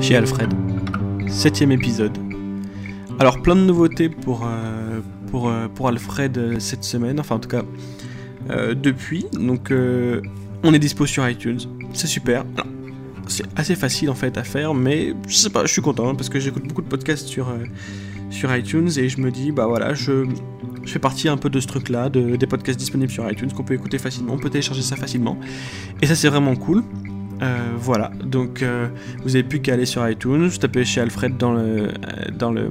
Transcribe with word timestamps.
chez 0.00 0.16
Alfred. 0.16 0.52
Septième 1.28 1.72
épisode. 1.72 2.16
Alors 3.18 3.42
plein 3.42 3.56
de 3.56 3.62
nouveautés 3.62 4.08
pour, 4.08 4.46
euh, 4.46 5.00
pour, 5.30 5.48
euh, 5.48 5.66
pour 5.68 5.88
Alfred 5.88 6.38
euh, 6.38 6.58
cette 6.58 6.84
semaine, 6.84 7.18
enfin 7.18 7.36
en 7.36 7.38
tout 7.40 7.48
cas 7.48 7.62
depuis. 8.74 9.26
Donc 9.32 9.70
on 9.70 10.72
est 10.72 10.78
dispo 10.78 11.04
sur 11.04 11.28
iTunes, 11.28 11.60
c'est 11.92 12.06
super. 12.06 12.46
C'est 13.26 13.44
assez 13.56 13.74
facile 13.74 14.08
en 14.08 14.14
fait 14.14 14.38
à 14.38 14.44
faire, 14.44 14.72
mais 14.72 15.12
je 15.26 15.36
sais 15.36 15.50
pas, 15.50 15.66
je 15.66 15.72
suis 15.72 15.82
content 15.82 16.14
parce 16.14 16.30
que 16.30 16.40
j'écoute 16.40 16.66
beaucoup 16.66 16.80
de 16.80 16.88
podcasts 16.88 17.26
sur, 17.26 17.52
sur 18.30 18.54
iTunes 18.56 18.88
et 18.96 19.10
je 19.10 19.20
me 19.20 19.30
dis 19.30 19.52
bah 19.52 19.66
voilà, 19.66 19.92
je, 19.92 20.24
je 20.82 20.90
fais 20.90 20.98
partie 20.98 21.28
un 21.28 21.36
peu 21.36 21.50
de 21.50 21.60
ce 21.60 21.66
truc 21.66 21.90
là, 21.90 22.08
de, 22.08 22.36
des 22.36 22.46
podcasts 22.46 22.78
disponibles 22.78 23.12
sur 23.12 23.30
iTunes 23.30 23.52
qu'on 23.52 23.64
peut 23.64 23.74
écouter 23.74 23.98
facilement, 23.98 24.32
on 24.32 24.38
peut 24.38 24.48
télécharger 24.48 24.80
ça 24.80 24.96
facilement. 24.96 25.36
Et 26.00 26.06
ça 26.06 26.14
c'est 26.14 26.28
vraiment 26.28 26.56
cool. 26.56 26.82
Euh, 27.40 27.72
voilà, 27.76 28.10
donc 28.24 28.62
euh, 28.62 28.88
vous 29.22 29.36
avez 29.36 29.44
plus 29.44 29.60
qu'à 29.60 29.74
aller 29.74 29.86
sur 29.86 30.08
iTunes, 30.08 30.50
taper 30.50 30.84
chez 30.84 31.00
Alfred 31.00 31.36
dans 31.36 31.52
le, 31.52 31.60
euh, 31.60 31.90
dans, 32.36 32.50
le, 32.50 32.68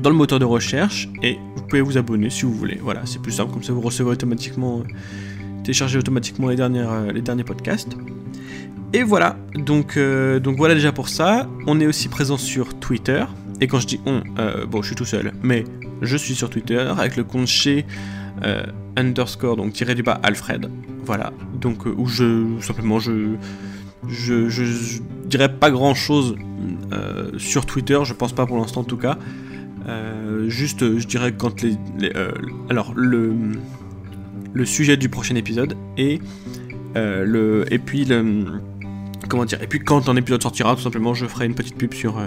dans 0.00 0.10
le 0.10 0.16
moteur 0.16 0.38
de 0.38 0.44
recherche 0.44 1.08
et 1.22 1.38
vous 1.56 1.62
pouvez 1.62 1.82
vous 1.82 1.98
abonner 1.98 2.30
si 2.30 2.42
vous 2.42 2.54
voulez. 2.54 2.78
Voilà, 2.80 3.02
c'est 3.04 3.20
plus 3.20 3.32
simple, 3.32 3.52
comme 3.52 3.62
ça 3.62 3.72
vous 3.72 3.80
recevez 3.80 4.10
automatiquement, 4.10 4.84
téléchargez 5.64 5.98
automatiquement 5.98 6.48
les 6.48 6.56
derniers 6.56 7.44
podcasts. 7.44 7.96
Et 8.92 9.02
voilà, 9.02 9.36
donc, 9.54 9.98
donc 9.98 10.56
voilà 10.56 10.74
déjà 10.74 10.92
pour 10.92 11.08
ça. 11.08 11.46
On 11.66 11.78
est 11.80 11.86
aussi 11.86 12.08
présent 12.08 12.38
sur 12.38 12.78
Twitter. 12.78 13.24
Et 13.60 13.66
quand 13.66 13.80
je 13.80 13.86
dis 13.86 14.00
on, 14.06 14.22
bon, 14.66 14.80
je 14.82 14.86
suis 14.86 14.96
tout 14.96 15.04
seul, 15.04 15.32
mais 15.42 15.64
je 16.00 16.16
suis 16.16 16.34
sur 16.34 16.48
Twitter 16.48 16.78
avec 16.78 17.16
le 17.16 17.24
compte 17.24 17.48
chez 17.48 17.84
underscore, 18.96 19.56
donc 19.56 19.72
tiré 19.72 19.94
du 19.94 20.02
bas 20.02 20.20
Alfred. 20.22 20.68
Voilà, 21.08 21.32
donc 21.58 21.86
euh, 21.86 21.94
où 21.96 22.06
je 22.06 22.60
simplement 22.60 22.98
je, 22.98 23.36
je, 24.06 25.00
dirais 25.24 25.48
pas 25.50 25.70
grand 25.70 25.94
chose 25.94 26.36
euh, 26.92 27.30
sur 27.38 27.64
Twitter, 27.64 27.98
je 28.04 28.12
pense 28.12 28.34
pas 28.34 28.44
pour 28.44 28.58
l'instant 28.58 28.82
en 28.82 28.84
tout 28.84 28.98
cas. 28.98 29.16
Euh, 29.88 30.50
juste, 30.50 30.98
je 30.98 31.06
dirais 31.06 31.32
quand 31.32 31.62
les, 31.62 31.78
alors 32.68 32.92
le 32.94 34.64
sujet 34.66 34.98
du 34.98 35.08
prochain 35.08 35.34
épisode 35.36 35.76
et 35.96 36.20
le 36.94 37.64
et 37.70 37.78
puis 37.78 38.06
comment 39.28 39.46
dire 39.46 39.62
et 39.62 39.66
puis 39.66 39.78
quand 39.78 40.10
un 40.10 40.16
épisode 40.16 40.42
sortira, 40.42 40.74
tout 40.76 40.82
simplement, 40.82 41.14
je 41.14 41.24
ferai 41.24 41.46
une 41.46 41.54
petite 41.54 41.76
pub 41.76 41.94
sur 41.94 42.20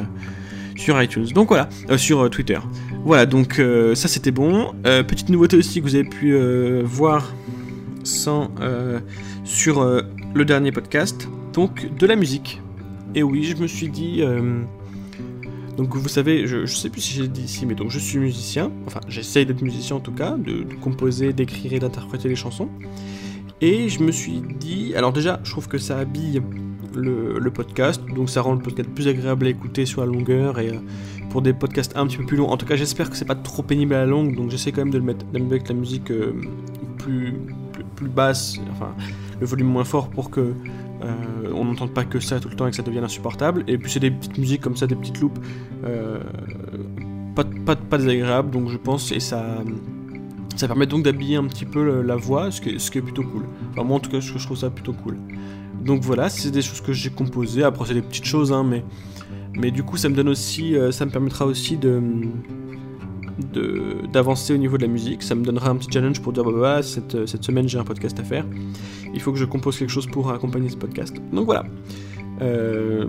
sur 0.82 1.02
iTunes. 1.02 1.28
Donc 1.34 1.50
voilà, 1.50 1.70
sur 1.98 2.30
Twitter. 2.30 2.60
Voilà, 3.06 3.26
donc 3.26 3.62
ça 3.94 4.08
c'était 4.08 4.32
bon. 4.32 4.74
petite 4.84 5.30
nouveauté 5.30 5.58
aussi 5.58 5.80
que 5.80 5.86
vous 5.86 5.96
avez 5.96 6.10
pu 6.10 6.36
voir 6.84 7.32
sans, 8.04 8.52
euh, 8.62 9.00
sur 9.44 9.82
euh, 9.82 10.02
le 10.34 10.46
dernier 10.46 10.72
podcast, 10.72 11.28
donc 11.54 11.96
de 11.98 12.06
la 12.06 12.16
musique. 12.16 12.62
Et 13.16 13.24
oui, 13.24 13.44
je 13.44 13.56
me 13.58 13.68
suis 13.68 13.90
dit... 13.90 14.22
Euh, 14.22 14.62
donc 15.78 15.96
vous 15.96 16.10
savez, 16.10 16.48
je, 16.48 16.66
sais 16.66 16.90
plus 16.90 17.02
si 17.02 17.14
j'ai 17.14 17.28
dit 17.28 17.44
ici, 17.44 17.66
mais 17.66 17.76
donc 17.76 17.90
je 17.90 17.98
suis 17.98 18.20
musicien, 18.20 18.72
enfin 18.86 19.00
j'essaye 19.08 19.46
d'être 19.46 19.62
musicien 19.62 19.96
en 19.96 20.00
tout 20.00 20.12
cas, 20.12 20.36
de, 20.38 20.66
composer, 20.82 21.32
d'écrire 21.34 21.74
et 21.74 21.80
d'interpréter 21.80 22.28
les 22.28 22.36
chansons. 22.36 22.70
Et 23.62 23.90
je 23.90 24.04
me 24.04 24.12
suis 24.12 24.42
dit, 24.60 24.94
alors 24.96 25.14
déjà, 25.14 25.40
je 25.44 25.52
trouve 25.52 25.68
que 25.68 25.78
ça 25.78 25.98
habille 25.98 26.42
le, 26.96 27.52
podcast, 27.52 28.02
donc 28.16 28.30
ça 28.30 28.42
rend 28.42 28.54
le 28.54 28.60
podcast 28.60 28.90
plus 28.90 29.08
agréable 29.08 29.46
à 29.46 29.50
écouter 29.50 29.86
sur 29.86 30.02
la 30.02 30.08
longueur 30.08 30.60
et 30.60 30.72
pour 31.30 31.42
des 31.42 31.54
podcasts 31.54 31.96
un 31.96 32.08
petit 32.08 32.18
peu 32.18 32.26
plus 32.26 32.38
longs. 32.38 32.50
En 32.50 32.58
tout 32.58 32.66
cas, 32.66 32.76
j'espère 32.76 33.10
que 33.10 33.16
c'est 33.16 33.26
pas 33.26 33.36
trop 33.36 33.64
pénible 33.64 33.94
à 33.94 34.00
la 34.00 34.06
longue, 34.06 34.36
donc 34.36 34.50
j'essaie 34.50 34.72
quand 34.72 34.82
même 34.82 34.92
de 34.92 34.98
le 34.98 35.04
mettre, 35.04 35.26
avec 35.34 35.68
la 35.68 35.76
musique 35.76 36.12
plus, 36.98 37.34
plus, 37.96 38.10
basse, 38.10 38.58
enfin 38.72 38.94
le 39.40 39.46
volume 39.46 39.68
moins 39.68 39.84
fort 39.84 40.10
pour 40.10 40.30
que 40.30 40.54
euh, 41.04 41.52
on 41.54 41.66
n'entende 41.66 41.94
pas 41.94 42.04
que 42.04 42.20
ça 42.20 42.40
tout 42.40 42.50
le 42.50 42.56
temps 42.56 42.68
et 42.68 42.70
que 42.70 42.76
ça 42.76 42.84
devienne 42.84 43.04
insupportable. 43.04 43.64
Et 43.68 43.78
puis 43.78 43.92
c'est 43.92 44.00
des 44.00 44.12
petites 44.12 44.38
musiques 44.38 44.62
comme 44.62 44.76
ça, 44.76 44.88
des 44.88 44.96
petites 44.96 45.20
loupes, 45.20 45.40
euh, 45.84 46.20
pas, 47.36 47.76
pas, 47.76 47.98
désagréables, 47.98 48.52
donc 48.52 48.70
je 48.70 48.78
pense, 48.78 49.12
et 49.12 49.20
ça, 49.20 49.64
ça 50.56 50.68
permet 50.68 50.86
donc 50.86 51.04
d'habiller 51.04 51.36
un 51.36 51.46
petit 51.46 51.66
peu 51.66 52.02
la 52.02 52.16
voix, 52.16 52.52
ce 52.52 52.62
qui 52.62 52.70
est, 52.70 53.02
plutôt 53.02 53.24
cool. 53.24 53.46
Enfin, 53.72 53.84
moi 53.84 53.98
en 53.98 54.00
tout 54.00 54.10
cas, 54.10 54.20
je, 54.20 54.38
trouve 54.38 54.58
ça 54.58 54.70
plutôt 54.70 54.94
cool. 54.94 55.18
Donc 55.84 56.04
voilà, 56.04 56.30
c'est 56.30 56.52
des 56.52 56.62
choses 56.62 56.82
que 56.82 56.94
j'ai 56.94 57.10
composées. 57.10 57.64
Après, 57.64 57.86
c'est 57.86 57.94
des 57.94 58.02
petites 58.02 58.26
choses, 58.26 58.52
hein, 58.52 58.64
mais, 58.64 58.84
mais 59.54 59.72
du 59.72 59.84
coup, 59.84 59.98
ça 59.98 60.10
me 60.10 60.16
donne 60.16 60.30
aussi, 60.30 60.76
euh, 60.76 60.92
ça 60.92 61.06
me 61.06 61.12
permettra 61.12 61.46
aussi 61.46 61.78
de 61.78 62.02
d'avancer 64.12 64.54
au 64.54 64.58
niveau 64.58 64.78
de 64.78 64.84
la 64.84 64.88
musique. 64.88 65.24
Ça 65.24 65.36
me 65.36 65.44
donnera 65.44 65.70
un 65.70 65.76
petit 65.76 65.90
challenge 65.92 66.22
pour 66.22 66.32
dire 66.34 66.44
bah, 66.44 66.52
bah 66.52 66.84
cette, 66.84 67.26
cette, 67.26 67.44
semaine 67.44 67.68
j'ai 67.68 67.80
un 67.80 67.84
podcast 67.84 68.20
à 68.20 68.24
faire. 68.24 68.46
Il 69.14 69.20
faut 69.20 69.32
que 69.32 69.40
je 69.40 69.46
compose 69.46 69.78
quelque 69.78 69.90
chose 69.90 70.06
pour 70.06 70.32
accompagner 70.32 70.70
ce 70.70 70.78
podcast. 70.78 71.16
Donc 71.34 71.46
voilà. 71.46 71.66
Euh, 72.42 73.08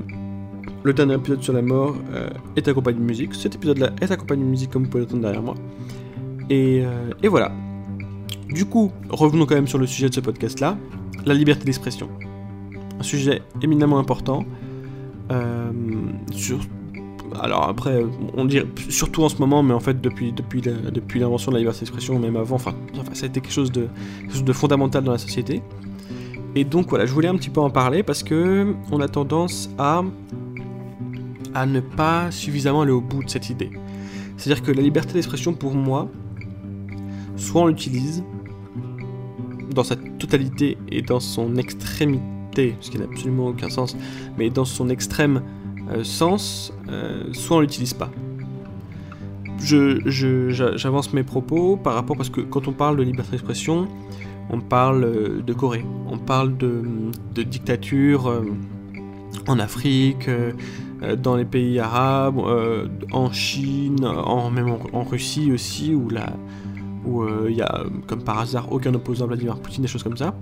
le 0.82 0.92
dernier 0.92 1.14
épisode 1.14 1.42
sur 1.42 1.52
la 1.52 1.62
mort 1.62 1.94
euh, 2.12 2.28
est 2.56 2.66
accompagné 2.66 2.98
de 2.98 3.04
musique. 3.04 3.34
Cet 3.34 3.54
épisode-là 3.54 3.90
est 4.00 4.10
accompagné 4.10 4.42
de 4.44 4.48
musique 4.48 4.70
comme 4.70 4.84
vous 4.84 4.90
pouvez 4.90 5.04
l'entendre 5.04 5.22
derrière 5.22 5.42
moi. 5.42 5.54
Et, 6.50 6.82
euh, 6.84 7.10
et, 7.22 7.28
voilà. 7.28 7.52
Du 8.48 8.64
coup, 8.66 8.92
revenons 9.08 9.46
quand 9.46 9.54
même 9.54 9.68
sur 9.68 9.78
le 9.78 9.86
sujet 9.86 10.08
de 10.08 10.14
ce 10.14 10.20
podcast-là, 10.20 10.76
la 11.24 11.34
liberté 11.34 11.64
d'expression. 11.64 12.08
Un 12.98 13.02
sujet 13.02 13.42
éminemment 13.62 13.98
important. 13.98 14.44
sur 16.32 16.58
alors 17.40 17.68
après, 17.68 18.04
on 18.34 18.44
dirait 18.44 18.66
surtout 18.88 19.22
en 19.22 19.28
ce 19.28 19.38
moment, 19.38 19.62
mais 19.62 19.74
en 19.74 19.80
fait 19.80 20.00
depuis, 20.00 20.34
l'invention 21.14 21.50
de 21.50 21.56
la 21.56 21.60
liberté 21.60 21.80
d'expression, 21.80 22.18
même 22.18 22.36
avant, 22.36 22.56
enfin, 22.56 22.74
ça 23.12 23.24
a 23.24 23.28
été 23.28 23.40
quelque 23.40 23.52
chose, 23.52 23.72
de, 23.72 23.88
de 24.42 24.52
fondamental 24.52 25.04
dans 25.04 25.12
la 25.12 25.18
société. 25.18 25.62
Et 26.54 26.64
donc 26.64 26.88
voilà, 26.90 27.06
je 27.06 27.12
voulais 27.12 27.28
un 27.28 27.36
petit 27.36 27.50
peu 27.50 27.60
en 27.60 27.70
parler 27.70 28.02
parce 28.02 28.22
que 28.22 28.74
on 28.90 29.00
a 29.00 29.08
tendance 29.08 29.70
à, 29.78 30.02
à 31.54 31.66
ne 31.66 31.80
pas 31.80 32.30
suffisamment 32.30 32.82
aller 32.82 32.92
au 32.92 33.00
bout 33.00 33.24
de 33.24 33.30
cette 33.30 33.48
idée. 33.48 33.70
C'est-à-dire 34.36 34.62
que 34.62 34.72
la 34.72 34.82
liberté 34.82 35.14
d'expression, 35.14 35.54
pour 35.54 35.74
moi, 35.74 36.08
soit 37.36 37.62
on 37.62 37.66
l'utilise 37.66 38.22
dans 39.72 39.84
sa 39.84 39.96
totalité 39.96 40.78
et 40.90 41.02
dans 41.02 41.20
son 41.20 41.56
extrémité, 41.56 42.76
ce 42.80 42.90
qui 42.90 42.98
n'a 42.98 43.04
absolument 43.04 43.48
aucun 43.48 43.70
sens, 43.70 43.96
mais 44.38 44.50
dans 44.50 44.64
son 44.64 44.88
extrême 44.88 45.42
euh, 45.90 46.04
sens, 46.04 46.72
euh, 46.88 47.24
soit 47.32 47.58
on 47.58 47.60
l'utilise 47.60 47.94
pas. 47.94 48.10
J'avance 49.58 50.06
je, 50.06 51.16
mes 51.16 51.22
propos 51.22 51.76
par 51.76 51.94
rapport 51.94 52.16
parce 52.16 52.30
que 52.30 52.40
quand 52.40 52.66
on 52.66 52.72
parle 52.72 52.96
de 52.96 53.02
liberté 53.02 53.32
d'expression, 53.32 53.88
on 54.50 54.60
parle 54.60 55.04
euh, 55.04 55.42
de 55.42 55.52
Corée, 55.52 55.84
on 56.08 56.18
parle 56.18 56.56
de, 56.56 56.82
dictature 57.42 58.42
en 59.46 59.58
Afrique, 59.58 60.28
dans 61.22 61.36
les 61.36 61.44
pays 61.44 61.78
arabes, 61.78 62.38
en 63.12 63.32
Chine, 63.32 64.04
en, 64.04 64.50
même 64.50 64.76
en, 64.92 65.02
Russie 65.02 65.50
aussi, 65.52 65.94
où 65.94 66.08
où 67.04 67.24
il 67.48 67.56
y 67.56 67.62
a 67.62 67.84
comme 68.06 68.22
par 68.22 68.38
hasard 68.38 68.72
aucun 68.72 68.94
opposant 68.94 69.24
à 69.24 69.28
Vladimir 69.28 69.56
Poutine, 69.58 69.82
des 69.82 69.88
choses 69.88 70.02
comme 70.02 70.16
ça. 70.16 70.34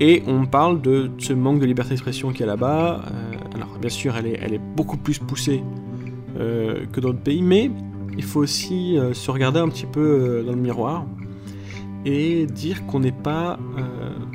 Et 0.00 0.22
on 0.26 0.46
parle 0.46 0.80
de 0.80 1.10
ce 1.18 1.32
manque 1.32 1.60
de 1.60 1.66
liberté 1.66 1.90
d'expression 1.90 2.30
qu'il 2.30 2.40
y 2.40 2.42
a 2.44 2.46
là-bas. 2.46 3.02
Euh, 3.10 3.56
alors 3.56 3.78
bien 3.80 3.90
sûr, 3.90 4.16
elle 4.16 4.26
est, 4.26 4.38
elle 4.40 4.54
est 4.54 4.60
beaucoup 4.76 4.96
plus 4.96 5.18
poussée 5.18 5.62
euh, 6.38 6.84
que 6.92 7.00
d'autres 7.00 7.18
pays, 7.18 7.42
mais 7.42 7.70
il 8.16 8.22
faut 8.22 8.40
aussi 8.40 8.96
euh, 8.96 9.12
se 9.12 9.30
regarder 9.30 9.58
un 9.58 9.68
petit 9.68 9.86
peu 9.86 10.44
dans 10.46 10.52
le 10.52 10.60
miroir 10.60 11.04
et 12.04 12.46
dire 12.46 12.86
qu'on 12.86 13.00
n'est 13.00 13.10
pas, 13.10 13.58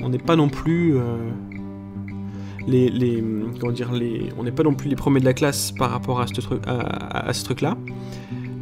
on 0.02 0.10
n'est 0.10 0.18
pas 0.18 0.36
non 0.36 0.50
plus 0.50 0.96
les, 2.68 2.90
les, 2.90 3.24
comment 3.60 3.72
dire, 3.72 3.94
les, 3.94 4.30
on 4.38 4.44
n'est 4.44 4.52
pas 4.52 4.64
non 4.64 4.74
plus 4.74 4.90
les 4.90 4.98
premiers 4.98 5.22
de 5.22 5.26
la 5.26 5.34
classe 5.34 5.72
par 5.72 5.90
rapport 5.90 6.20
à 6.20 6.28
ce 6.28 6.42
truc, 6.42 6.62
à, 6.68 7.30
à 7.30 7.34
ce 7.34 7.46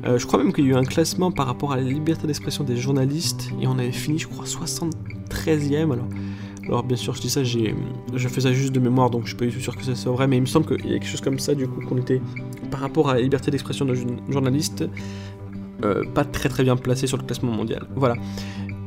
truc-là. 0.01 0.17
je 0.17 0.25
crois 0.25 0.43
même 0.43 0.53
qu'il 0.53 0.65
y 0.65 0.67
a 0.67 0.71
eu 0.71 0.75
un 0.75 0.83
classement 0.83 1.31
par 1.31 1.47
rapport 1.47 1.71
à 1.71 1.77
la 1.77 1.83
liberté 1.83 2.27
d'expression 2.27 2.63
des 2.63 2.77
journalistes 2.77 3.49
et 3.61 3.67
on 3.67 3.77
avait 3.77 3.91
fini, 3.91 4.19
je 4.19 4.27
crois, 4.27 4.45
73e. 4.45 5.97
Alors 6.67 6.83
bien 6.83 6.97
sûr, 6.97 7.15
je 7.15 7.21
dis 7.21 7.29
ça, 7.29 7.43
j'ai, 7.43 7.75
je 8.13 8.27
fais 8.27 8.41
ça 8.41 8.53
juste 8.53 8.71
de 8.71 8.79
mémoire, 8.79 9.09
donc 9.09 9.23
je 9.23 9.35
suis 9.35 9.37
pas 9.37 9.49
sûr 9.59 9.75
que 9.75 9.83
ça 9.83 9.95
soit 9.95 10.11
vrai, 10.11 10.27
mais 10.27 10.37
il 10.37 10.41
me 10.41 10.45
semble 10.45 10.65
qu'il 10.65 10.89
y 10.89 10.95
a 10.95 10.99
quelque 10.99 11.09
chose 11.09 11.21
comme 11.21 11.39
ça, 11.39 11.55
du 11.55 11.67
coup, 11.67 11.81
qu'on 11.81 11.97
était, 11.97 12.21
par 12.69 12.79
rapport 12.79 13.09
à 13.09 13.15
la 13.15 13.21
liberté 13.21 13.51
d'expression 13.51 13.85
d'un 13.85 13.95
journaliste, 14.29 14.85
euh, 15.83 16.03
pas 16.13 16.23
très 16.23 16.49
très 16.49 16.63
bien 16.63 16.75
placé 16.75 17.07
sur 17.07 17.17
le 17.17 17.23
classement 17.23 17.51
mondial. 17.51 17.87
Voilà. 17.95 18.15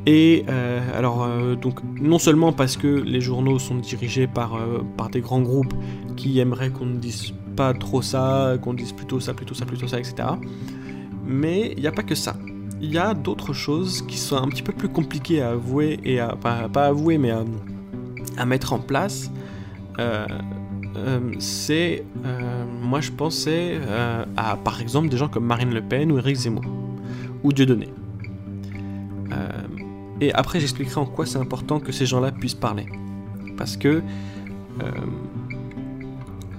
Et 0.05 0.45
euh, 0.49 0.79
alors, 0.97 1.23
euh, 1.23 1.55
donc, 1.55 1.79
non 1.99 2.19
seulement 2.19 2.53
parce 2.53 2.77
que 2.77 2.87
les 2.87 3.19
journaux 3.19 3.59
sont 3.59 3.75
dirigés 3.75 4.27
par, 4.27 4.57
par 4.95 5.09
des 5.09 5.19
grands 5.19 5.41
groupes 5.41 5.73
qui 6.15 6.39
aimeraient 6.39 6.69
qu'on 6.69 6.85
ne 6.85 6.97
dise 6.97 7.33
pas 7.55 7.73
trop 7.73 8.01
ça, 8.01 8.57
qu'on 8.61 8.73
dise 8.73 8.93
plutôt 8.93 9.19
ça, 9.19 9.33
plutôt 9.33 9.53
ça, 9.53 9.65
plutôt 9.65 9.87
ça, 9.87 9.99
etc. 9.99 10.15
Mais 11.25 11.73
il 11.75 11.81
n'y 11.81 11.87
a 11.87 11.91
pas 11.91 12.03
que 12.03 12.15
ça 12.15 12.35
il 12.81 12.93
y 12.93 12.97
a 12.97 13.13
d'autres 13.13 13.53
choses 13.53 14.01
qui 14.03 14.17
sont 14.17 14.37
un 14.37 14.47
petit 14.47 14.61
peu 14.61 14.73
plus 14.73 14.89
compliquées 14.89 15.41
à 15.41 15.51
avouer 15.51 15.99
et 16.03 16.19
à 16.19 16.35
pas, 16.35 16.85
avouer 16.85 17.17
mais 17.17 17.31
à, 18.37 18.45
mettre 18.45 18.73
en 18.73 18.79
place. 18.79 19.31
Euh, 19.99 20.27
euh, 20.97 21.19
c'est, 21.39 22.03
euh, 22.25 22.65
moi 22.81 23.01
je 23.01 23.11
pensais 23.11 23.79
à 24.37 24.57
par 24.57 24.81
exemple 24.81 25.09
des 25.09 25.17
gens 25.17 25.27
comme 25.27 25.45
Marine 25.45 25.73
Le 25.73 25.81
Pen 25.81 26.11
ou 26.11 26.17
Eric 26.17 26.35
Zemmour 26.35 26.65
ou 27.43 27.53
Dieudonné. 27.53 27.89
et 30.21 30.33
après 30.33 30.59
j'expliquerai 30.59 31.01
en 31.01 31.05
quoi 31.05 31.25
c'est 31.25 31.37
important 31.37 31.79
que 31.79 31.91
ces 31.91 32.05
gens-là 32.05 32.31
puissent 32.31 32.55
parler, 32.55 32.87
parce 33.57 33.75
que 33.77 34.01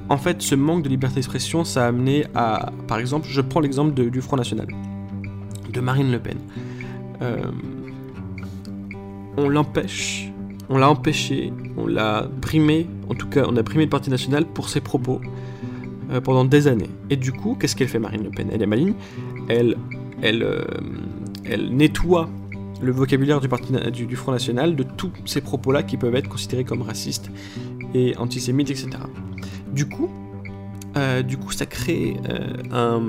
en 0.08 0.16
fait, 0.16 0.42
ce 0.42 0.54
manque 0.54 0.82
de 0.82 0.88
liberté 0.88 1.16
d'expression, 1.16 1.64
ça 1.64 1.84
a 1.84 1.88
amené 1.88 2.26
à, 2.34 2.70
par 2.86 2.98
exemple, 2.98 3.26
je 3.28 3.40
prends 3.40 3.60
l'exemple 3.60 3.92
du 3.92 4.20
Front 4.20 4.36
National, 4.36 4.66
de 5.72 5.80
Marine 5.80 6.12
Le 6.12 6.18
Pen. 6.18 6.38
Euh, 7.22 7.42
on 9.36 9.48
l'empêche, 9.48 10.30
on 10.68 10.78
l'a 10.78 10.88
empêché, 10.88 11.52
on 11.76 11.86
l'a 11.86 12.28
brimé, 12.40 12.86
en 13.08 13.14
tout 13.14 13.28
cas, 13.28 13.44
on 13.48 13.56
a 13.56 13.62
brimé 13.62 13.84
le 13.84 13.90
Parti 13.90 14.10
National 14.10 14.46
pour 14.46 14.68
ses 14.68 14.80
propos 14.80 15.20
euh, 16.10 16.20
pendant 16.20 16.44
des 16.44 16.68
années. 16.68 16.90
Et 17.10 17.16
du 17.16 17.32
coup, 17.32 17.56
qu'est-ce 17.58 17.74
qu'elle 17.74 17.88
fait, 17.88 17.98
Marine 17.98 18.22
Le 18.22 18.30
Pen? 18.30 18.48
Elle 18.52 18.62
est 18.62 18.66
maligne, 18.66 18.94
elle, 19.48 19.76
euh, 20.22 20.64
nettoie 21.70 22.28
le 22.80 22.92
vocabulaire 22.92 23.40
du, 23.40 24.06
du 24.06 24.16
Front 24.16 24.32
National 24.32 24.76
de 24.76 24.82
tous 24.82 25.10
ces 25.24 25.40
propos-là 25.40 25.82
qui 25.82 25.96
peuvent 25.96 26.14
être 26.14 26.28
considérés 26.28 26.64
comme 26.64 26.82
racistes 26.82 27.30
et 27.94 28.16
antisémites, 28.18 28.70
etc. 28.70 28.90
Du 29.76 29.86
coup, 29.86 30.08
euh, 30.96 31.22
du 31.22 31.36
coup, 31.36 31.52
ça 31.52 31.66
crée 31.66 32.16
euh, 32.30 32.54
un. 32.72 33.02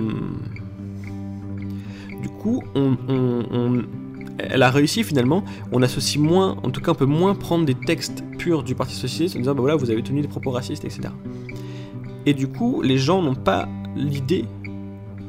Du 2.22 2.28
coup, 2.28 2.62
on, 2.76 3.84
elle 4.38 4.62
a 4.62 4.70
réussi 4.70 5.06
finalement. 5.06 5.46
On 5.72 5.82
associe 5.82 6.22
moins, 6.22 6.58
en 6.64 6.70
tout 6.70 6.82
cas, 6.82 6.92
on 6.92 6.96
peut 6.96 7.06
moins 7.06 7.36
prendre 7.36 7.66
des 7.66 7.74
textes 7.74 8.22
purs 8.38 8.64
du 8.64 8.76
Parti 8.76 8.96
socialiste 8.96 9.38
en 9.38 9.40
disant 9.40 9.56
bah 9.56 9.62
voilà, 9.62 9.78
vous 9.78 9.90
avez 9.90 10.04
tenu 10.04 10.20
des 10.20 10.28
propos 10.28 10.52
racistes, 10.52 10.84
etc. 10.84 11.04
Et 12.26 12.34
du 12.34 12.50
coup, 12.50 12.82
les 12.82 12.98
gens 12.98 13.22
n'ont 13.22 13.36
pas 13.36 13.70
l'idée 13.96 14.44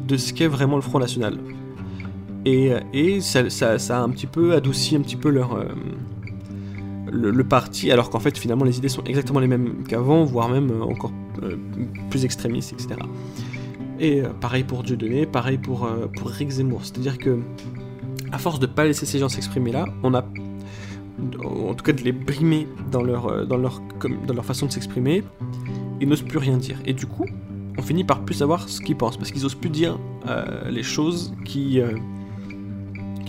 de 0.08 0.17
ce 0.17 0.32
qu'est 0.32 0.49
vraiment 0.49 0.75
le 0.75 0.82
Front 0.82 0.99
National. 0.99 1.38
Et, 2.44 2.73
et 2.93 3.20
ça, 3.20 3.49
ça, 3.49 3.79
ça, 3.79 4.00
a 4.00 4.02
un 4.02 4.08
petit 4.08 4.26
peu 4.26 4.55
adouci 4.55 4.96
un 4.96 5.02
petit 5.02 5.17
peu 5.17 5.31
leur. 5.31 5.55
Euh, 5.55 5.67
le, 7.11 7.44
parti, 7.44 7.91
alors 7.91 8.11
qu'en 8.11 8.20
fait 8.20 8.37
finalement 8.38 8.64
les 8.64 8.79
idées 8.79 8.88
sont 8.88 9.05
exactement 9.05 9.41
les 9.41 9.46
mêmes 9.46 9.84
qu'avant, 9.87 10.25
voire 10.25 10.49
même 10.49 10.70
euh, 10.70 10.82
encore 10.82 11.12
euh, 11.12 11.27
plus 12.11 12.25
extrémistes, 12.25 12.73
etc. 12.73 12.96
Et 14.00 14.23
euh, 14.23 14.29
pareil 14.40 14.64
pour 14.64 14.82
Dieudonné, 14.82 15.26
pareil 15.26 15.58
pour, 15.58 15.88
pour 16.17 16.29
Rick 16.29 16.50
Zemmour. 16.50 16.81
C'est-à-dire 16.85 17.19
que, 17.19 17.38
à 18.32 18.38
force 18.38 18.61
de 18.61 18.67
pas 18.67 18.85
laisser 18.85 19.06
ces 19.06 19.19
gens 19.19 19.29
s'exprimer 19.29 19.73
là, 19.73 19.87
on 20.02 20.14
a, 20.14 20.25
en 21.44 21.75
tout 21.75 21.85
cas 21.85 21.93
de 21.93 22.02
les 22.02 22.12
brimer 22.12 22.69
dans 22.90 23.02
leur, 23.02 23.46
dans 23.46 23.56
leur, 23.56 23.82
dans 24.26 24.35
leur 24.35 24.44
façon 24.44 24.67
de 24.67 24.73
s'exprimer, 24.73 25.25
ils 26.00 26.08
n'osent 26.08 26.23
plus 26.23 26.38
rien 26.38 26.56
dire. 26.56 26.79
Et 26.85 26.93
du 26.93 27.06
coup, 27.06 27.26
on 27.76 27.82
finit 27.82 28.05
par 28.05 28.20
plus 28.25 28.37
savoir 28.37 28.69
ce 28.69 28.81
qu'ils 28.81 28.96
pensent, 28.96 29.17
parce 29.17 29.31
qu'ils 29.31 29.44
osent 29.44 29.55
plus 29.55 29.70
dire 29.70 29.99
les 30.69 30.82
choses 30.82 31.34
qui 31.44 31.81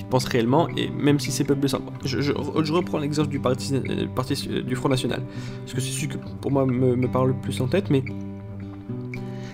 pense 0.10 0.26
réellement, 0.26 0.68
et 0.76 0.90
même 0.90 1.20
si 1.20 1.32
c'est 1.32 1.44
peu 1.44 1.56
plus 1.56 1.76
Je, 2.04 2.72
reprends 2.72 2.98
l'exemple 2.98 3.30
du 3.30 3.40
parti, 3.40 3.74
euh, 3.74 4.08
euh, 4.08 4.62
du 4.62 4.76
Front 4.76 4.90
National, 4.90 5.22
parce 5.62 5.74
que 5.74 5.82
c'est 5.82 5.92
celui 5.92 6.08
que 6.10 6.18
pour 6.42 6.52
moi 6.52 6.66
me, 6.66 7.08
parle 7.08 7.30
le 7.30 7.34
plus 7.36 7.62
en 7.62 7.68
tête, 7.68 7.90
mais 7.90 8.04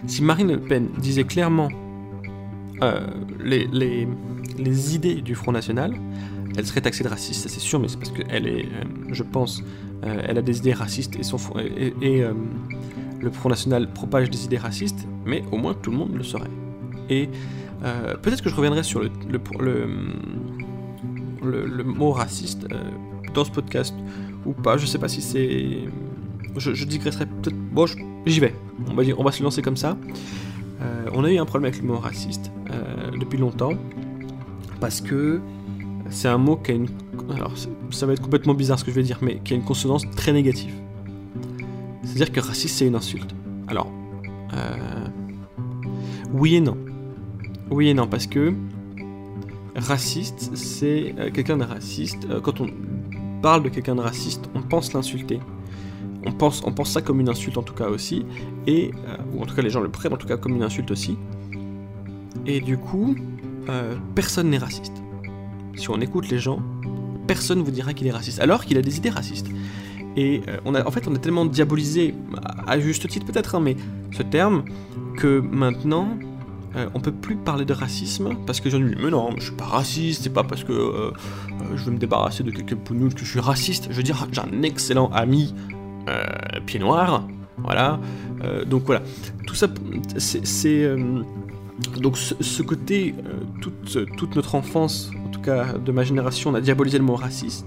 si 0.08 0.24
Marine 0.24 0.54
Le 0.54 0.60
Pen 0.60 0.90
disait 0.98 1.24
clairement 1.24 1.70
euh, 2.82 3.08
les, 3.44 4.96
idées 4.96 5.22
du 5.22 5.36
Front 5.36 5.52
National, 5.52 5.94
elle 6.58 6.66
serait 6.66 6.82
taxée 6.82 7.04
de 7.04 7.10
raciste, 7.10 7.44
ça 7.44 7.50
c'est 7.50 7.60
sûr, 7.60 7.80
mais 7.80 7.88
c'est 7.88 7.98
parce 7.98 8.12
qu'elle 8.12 8.48
est, 8.48 8.66
je 9.12 9.24
pense, 9.24 9.62
elle 10.04 10.38
a 10.38 10.42
des 10.42 10.60
idées 10.60 10.74
racistes 10.74 11.18
et, 11.18 11.24
son, 11.24 11.38
et, 11.60 11.94
et 12.02 12.24
le 13.20 13.32
Front 13.32 13.50
National 13.50 13.92
propage 13.92 14.30
des 14.30 14.46
idées 14.46 14.58
racistes, 14.58 15.06
mais 15.26 15.44
au 15.52 15.58
moins 15.58 15.74
tout 15.74 15.92
le 15.92 15.98
monde 15.98 16.16
le 16.16 16.24
saurait. 16.24 16.50
Et 17.10 17.30
euh, 17.84 18.16
peut-être 18.16 18.42
que 18.42 18.50
je 18.50 18.56
reviendrai 18.56 18.84
sur 18.84 19.02
le, 19.02 19.10
mot 21.84 22.12
raciste 22.12 22.66
euh, 22.72 22.78
dans 23.34 23.46
ce 23.46 23.52
podcast 23.52 23.94
ou 24.46 24.54
pas. 24.54 24.78
Je 24.78 24.86
sais 24.86 24.98
pas 24.98 25.08
si 25.08 25.22
c'est. 25.22 25.80
Je, 26.58 26.74
je 26.74 26.86
digresserai 26.86 27.26
peut-être. 27.26 27.56
Bon, 27.56 27.86
j'y 28.26 28.40
vais. 28.40 28.56
On 28.90 28.96
va, 28.96 29.04
dire, 29.04 29.20
on 29.20 29.24
va 29.24 29.32
se 29.32 29.44
lancer 29.44 29.62
comme 29.62 29.78
ça. 29.78 29.98
Euh, 30.82 31.06
on 31.14 31.24
a 31.24 31.32
eu 31.32 31.38
un 31.38 31.46
problème 31.46 31.72
avec 31.72 31.82
le 31.82 31.88
mot 31.88 31.98
raciste 31.98 32.52
depuis 33.20 33.38
longtemps 33.38 33.72
parce 34.82 35.00
que 35.00 35.40
c'est 36.10 36.28
un 36.28 36.38
mot 36.38 36.58
qui 36.58 36.72
a 36.72 36.74
une. 36.76 36.88
Alors, 37.34 37.54
ça 37.92 38.06
va 38.06 38.14
être 38.14 38.22
complètement 38.22 38.54
bizarre 38.54 38.80
ce 38.80 38.84
que 38.84 38.92
je 38.92 38.96
vais 38.96 39.04
dire, 39.04 39.20
mais 39.22 39.40
qui 39.44 39.54
a 39.54 39.56
une 39.56 39.64
consonance 39.64 40.04
très 40.16 40.34
négative. 40.34 40.74
C'est-à-dire 42.04 42.32
que 42.32 42.40
raciste, 42.40 42.78
c'est 42.78 42.88
une 42.88 42.96
insulte. 42.96 43.34
Alors, 43.68 43.92
oui 46.34 46.56
et 46.56 46.62
non. 46.62 46.78
Oui 47.72 47.90
et 47.90 47.94
non, 47.94 48.08
parce 48.08 48.28
que 48.28 48.54
raciste, 49.76 50.56
c'est 50.56 51.16
euh, 51.18 51.32
quelqu'un 51.32 51.58
de 51.58 51.64
raciste. 51.64 52.28
Euh, 52.30 52.40
quand 52.40 52.62
on 52.62 52.68
parle 53.42 53.64
de 53.64 53.70
quelqu'un 53.70 53.96
de 53.96 54.02
raciste, 54.02 54.50
on 54.54 54.62
pense 54.62 54.94
l'insulter. 54.94 55.40
On 56.28 56.32
pense, 56.32 56.64
ça 56.86 57.02
comme 57.02 57.20
une 57.20 57.30
insulte 57.30 57.58
en 57.58 57.62
tout 57.62 57.76
cas 57.76 57.88
aussi, 57.88 58.26
et 58.66 58.92
euh, 59.08 59.18
ou 59.34 59.44
en 59.44 59.46
tout 59.46 59.54
cas 59.54 59.62
les 59.62 59.70
gens 59.70 59.82
le 59.82 59.90
prennent 59.90 60.14
en 60.14 60.18
tout 60.18 60.28
cas 60.28 60.38
comme 60.38 60.56
une 60.56 60.64
insulte 60.64 60.90
aussi. 60.90 61.18
Et 62.48 62.62
du 62.62 62.78
coup, 62.78 63.16
personne 64.14 64.50
n'est 64.50 64.58
raciste. 64.58 64.94
Si 65.76 65.90
on 65.90 66.00
écoute 66.02 66.30
les 66.30 66.38
gens, 66.38 66.60
personne 67.28 67.62
vous 67.64 67.72
dira 67.72 67.94
qu'il 67.94 68.06
est 68.08 68.12
raciste, 68.12 68.40
alors 68.40 68.66
qu'il 68.66 68.78
a 68.78 68.82
des 68.82 68.98
idées 68.98 69.10
racistes. 69.10 69.48
Et 70.16 70.42
on 70.64 70.76
a, 70.76 70.86
en 70.86 70.92
fait, 70.92 71.08
on 71.08 71.16
a 71.16 71.18
tellement 71.18 71.46
diabolisé, 71.46 72.14
à 72.68 72.80
juste 72.80 73.08
titre 73.08 73.26
peut-être, 73.26 73.56
hein, 73.56 73.60
mais 73.60 73.76
ce 74.12 74.22
terme, 74.22 74.64
que 75.18 75.40
maintenant, 75.40 76.08
euh, 76.76 76.90
on 76.94 77.00
peut 77.00 77.12
plus 77.12 77.36
parler 77.36 77.64
de 77.64 77.74
racisme 77.74 78.36
parce 78.46 78.60
que 78.60 78.70
j'en 78.70 78.80
ai 78.80 78.96
mais 78.96 79.10
non, 79.10 79.30
je 79.38 79.46
suis 79.46 79.56
pas 79.56 79.66
raciste, 79.66 80.24
c'est 80.24 80.34
pas 80.34 80.44
parce 80.44 80.64
que 80.64 80.74
euh, 80.74 81.12
euh, 81.12 81.12
je 81.76 81.84
veux 81.86 81.92
me 81.92 81.98
débarrasser 81.98 82.44
de 82.44 82.52
quelqu'un 82.52 82.76
pounoule 82.76 83.14
que 83.14 83.22
je 83.22 83.30
suis 83.30 83.40
raciste. 83.40 83.88
Je 83.92 83.96
veux 83.96 84.04
dire, 84.04 84.28
j'ai 84.32 84.42
un 84.42 84.62
excellent 84.64 85.10
ami 85.12 85.54
pied 86.68 86.80
noir, 86.80 87.28
voilà. 87.58 88.00
donc 88.68 88.84
voilà, 88.86 89.02
tout 89.48 89.56
ça, 89.56 89.68
c'est 90.18 90.88
donc 91.98 92.16
ce, 92.16 92.62
côté, 92.62 93.16
toute, 93.60 93.98
toute, 94.16 94.36
notre 94.36 94.54
enfance, 94.54 95.10
en 95.26 95.30
tout 95.30 95.42
cas 95.42 95.74
de 95.74 95.92
ma 95.92 96.04
génération, 96.04 96.52
on 96.52 96.54
a 96.54 96.62
diabolisé 96.62 97.00
le 97.00 97.04
mot 97.04 97.16
raciste. 97.16 97.66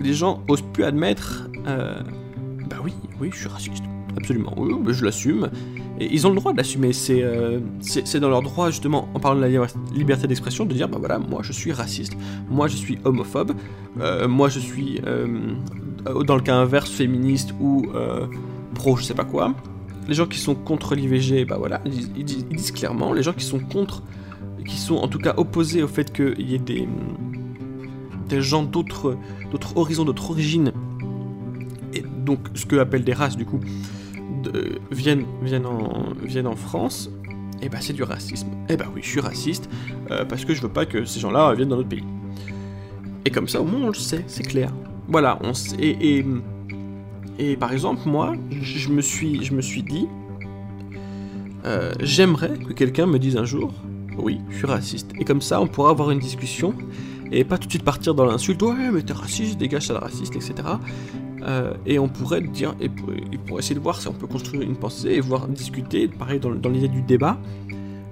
Les 0.00 0.14
gens 0.14 0.42
osent 0.48 0.64
plus 0.72 0.82
admettre, 0.82 1.48
bah 1.64 2.78
oui, 2.82 2.92
oui, 3.20 3.30
je 3.32 3.38
suis 3.38 3.48
raciste, 3.48 3.84
absolument, 4.16 4.52
oui, 4.56 4.92
je 4.92 5.04
l'assume. 5.04 5.48
Et 6.00 6.12
ils 6.12 6.26
ont 6.26 6.30
le 6.30 6.36
droit 6.36 6.52
de 6.52 6.56
l'assumer, 6.56 6.92
euh, 7.10 7.60
c'est 7.80 8.20
dans 8.20 8.30
leur 8.30 8.42
droit 8.42 8.70
justement, 8.70 9.08
en 9.14 9.20
parlant 9.20 9.40
de 9.40 9.46
la 9.46 9.66
liberté 9.92 10.26
d'expression, 10.26 10.64
de 10.64 10.72
dire 10.72 10.88
bah 10.88 10.96
voilà, 10.98 11.18
moi 11.18 11.40
je 11.42 11.52
suis 11.52 11.72
raciste, 11.72 12.14
moi 12.48 12.66
je 12.66 12.76
suis 12.76 12.98
homophobe, 13.04 13.52
euh, 14.00 14.26
moi 14.26 14.48
je 14.48 14.58
suis 14.58 15.00
euh, 15.06 15.54
dans 16.24 16.36
le 16.36 16.42
cas 16.42 16.56
inverse 16.56 16.90
féministe 16.90 17.54
ou 17.60 17.86
pro 18.74 18.96
je 18.96 19.04
sais 19.04 19.14
pas 19.14 19.24
quoi. 19.24 19.54
Les 20.08 20.14
gens 20.14 20.26
qui 20.26 20.38
sont 20.38 20.56
contre 20.56 20.96
l'IVG, 20.96 21.44
bah 21.44 21.56
voilà, 21.58 21.80
ils, 21.84 22.24
disent, 22.24 22.72
clairement, 22.72 23.12
les 23.12 23.22
gens 23.22 23.32
qui 23.32 23.44
sont 23.44 23.60
contre, 23.60 24.02
qui 24.66 24.76
sont 24.76 24.96
en 24.96 25.06
tout 25.06 25.20
cas 25.20 25.34
opposés 25.36 25.82
au 25.82 25.88
fait 25.88 26.12
qu'il 26.12 26.50
y 26.50 26.56
ait 26.56 26.58
des, 26.58 26.88
des 28.28 28.42
gens 28.42 28.64
d'autres 28.64 29.16
horizons, 29.76 30.04
d'autres 30.04 30.30
origines, 30.30 30.72
et 31.94 32.02
donc 32.24 32.40
ce 32.54 32.66
que 32.66 32.76
appellent 32.76 33.04
des 33.04 33.12
races 33.12 33.36
du 33.36 33.44
coup, 33.44 33.60
viennent, 34.90 35.24
viennent, 35.42 35.66
en, 36.46 36.56
France, 36.56 37.10
et 37.60 37.66
eh 37.66 37.68
bah 37.68 37.76
ben, 37.78 37.80
c'est 37.80 37.92
du 37.92 38.02
racisme. 38.02 38.48
Et 38.68 38.74
eh 38.74 38.76
bah 38.76 38.84
ben, 38.86 38.92
oui, 38.94 39.00
je 39.02 39.08
suis 39.08 39.20
raciste 39.20 39.68
euh, 40.10 40.24
parce 40.24 40.44
que 40.44 40.54
je 40.54 40.62
veux 40.62 40.68
pas 40.68 40.86
que 40.86 41.04
ces 41.04 41.20
gens-là 41.20 41.54
viennent 41.54 41.68
dans 41.68 41.76
notre 41.76 41.88
pays. 41.88 42.04
Et 43.24 43.30
comme 43.30 43.48
ça, 43.48 43.60
au 43.60 43.64
moins 43.64 43.82
on 43.82 43.88
le 43.88 43.94
sait, 43.94 44.24
c'est 44.26 44.42
clair. 44.42 44.72
Voilà, 45.08 45.38
on 45.42 45.54
sait, 45.54 45.96
et, 47.38 47.56
par 47.56 47.72
exemple, 47.72 48.02
moi, 48.06 48.34
je 48.50 48.88
me 48.90 49.00
suis, 49.00 49.38
dit, 49.82 50.06
euh, 51.64 51.92
j'aimerais 52.00 52.58
que 52.58 52.72
quelqu'un 52.72 53.06
me 53.06 53.18
dise 53.18 53.36
un 53.36 53.44
jour, 53.44 53.72
oui, 54.18 54.40
je 54.50 54.58
suis 54.58 54.66
raciste. 54.66 55.10
Et 55.18 55.24
comme 55.24 55.40
ça, 55.40 55.60
on 55.60 55.66
pourra 55.66 55.90
avoir 55.90 56.10
une 56.10 56.18
discussion 56.18 56.74
et 57.32 57.44
pas 57.44 57.58
tout 57.58 57.66
de 57.66 57.72
suite 57.72 57.84
partir 57.84 58.14
dans 58.14 58.26
l'insulte, 58.26 58.62
ouais, 58.62 58.90
mais 58.92 59.02
t'es 59.02 59.14
raciste, 59.14 59.58
dégage, 59.58 59.86
ça 59.86 59.94
le 59.94 60.00
raciste, 60.00 60.36
etc. 60.36 60.54
Euh, 61.44 61.74
et 61.86 61.98
on 61.98 62.08
pourrait 62.08 62.40
dire, 62.40 62.74
et 62.80 62.88
pour, 62.88 63.58
essayer 63.58 63.74
de 63.74 63.80
voir 63.80 64.00
si 64.00 64.08
on 64.08 64.12
peut 64.12 64.26
construire 64.26 64.62
une 64.62 64.76
pensée 64.76 65.10
et 65.10 65.20
voir 65.20 65.48
discuter, 65.48 66.08
pareil 66.08 66.38
dans, 66.38 66.68
l'idée 66.68 66.88
du 66.88 67.02
débat, 67.02 67.36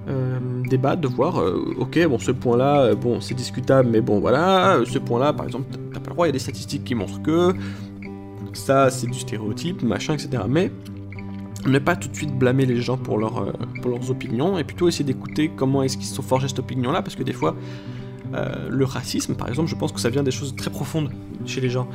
euh, 0.09 0.39
débat 0.69 0.97
de 0.97 1.07
voir, 1.07 1.41
euh, 1.41 1.75
ok, 1.79 2.07
bon, 2.09 2.19
ce 2.19 2.33
point-là, 2.33 2.95
bon, 2.95 3.21
c'est 3.21 3.35
discutable, 3.35 3.89
mais 3.89 4.01
bon, 4.01 4.19
voilà, 4.19 4.81
ce 4.85 4.99
point-là, 4.99 5.33
par 5.33 5.47
exemple, 5.47 5.67
t'as 5.93 6.01
pas 6.01 6.09
le 6.09 6.15
droit, 6.15 6.27
il 6.27 6.31
y 6.31 6.31
a 6.31 6.33
des 6.33 6.39
statistiques 6.41 6.85
qui 6.85 6.95
montrent 6.95 7.23
que 7.23 7.55
ça, 8.53 8.91
c'est 8.91 9.07
du 9.07 9.19
stéréotype, 9.19 9.83
machin, 9.83 10.15
etc. 10.15 10.43
Mais 10.49 10.73
ne 11.67 11.79
pas 11.79 11.95
tout 11.95 12.09
de 12.09 12.17
suite 12.17 12.37
blâmer 12.37 12.67
les 12.67 12.81
gens 12.81 12.97
pour, 12.97 13.19
leur, 13.19 13.53
pour 13.81 13.93
leurs 13.93 14.11
opinions, 14.11 14.59
et 14.59 14.65
plutôt 14.65 14.89
essayer 14.89 15.05
d'écouter 15.05 15.53
comment 15.55 15.85
est-ce 15.85 15.97
qu'ils 15.97 16.07
se 16.07 16.17
sont 16.17 16.23
forgés 16.23 16.49
cette 16.49 16.59
opinion-là, 16.59 17.03
parce 17.03 17.15
que 17.15 17.23
des 17.23 17.35
fois, 17.35 17.55
le 18.33 18.85
racisme, 18.85 19.35
par 19.35 19.49
exemple, 19.49 19.69
je 19.69 19.75
pense 19.75 19.93
que 19.93 20.01
ça 20.01 20.11
vient 20.11 20.23
des 20.23 20.31
choses 20.31 20.55
très 20.57 20.71
profondes 20.71 21.11
chez 21.47 21.61
les 21.61 21.71
gens. 21.71 21.89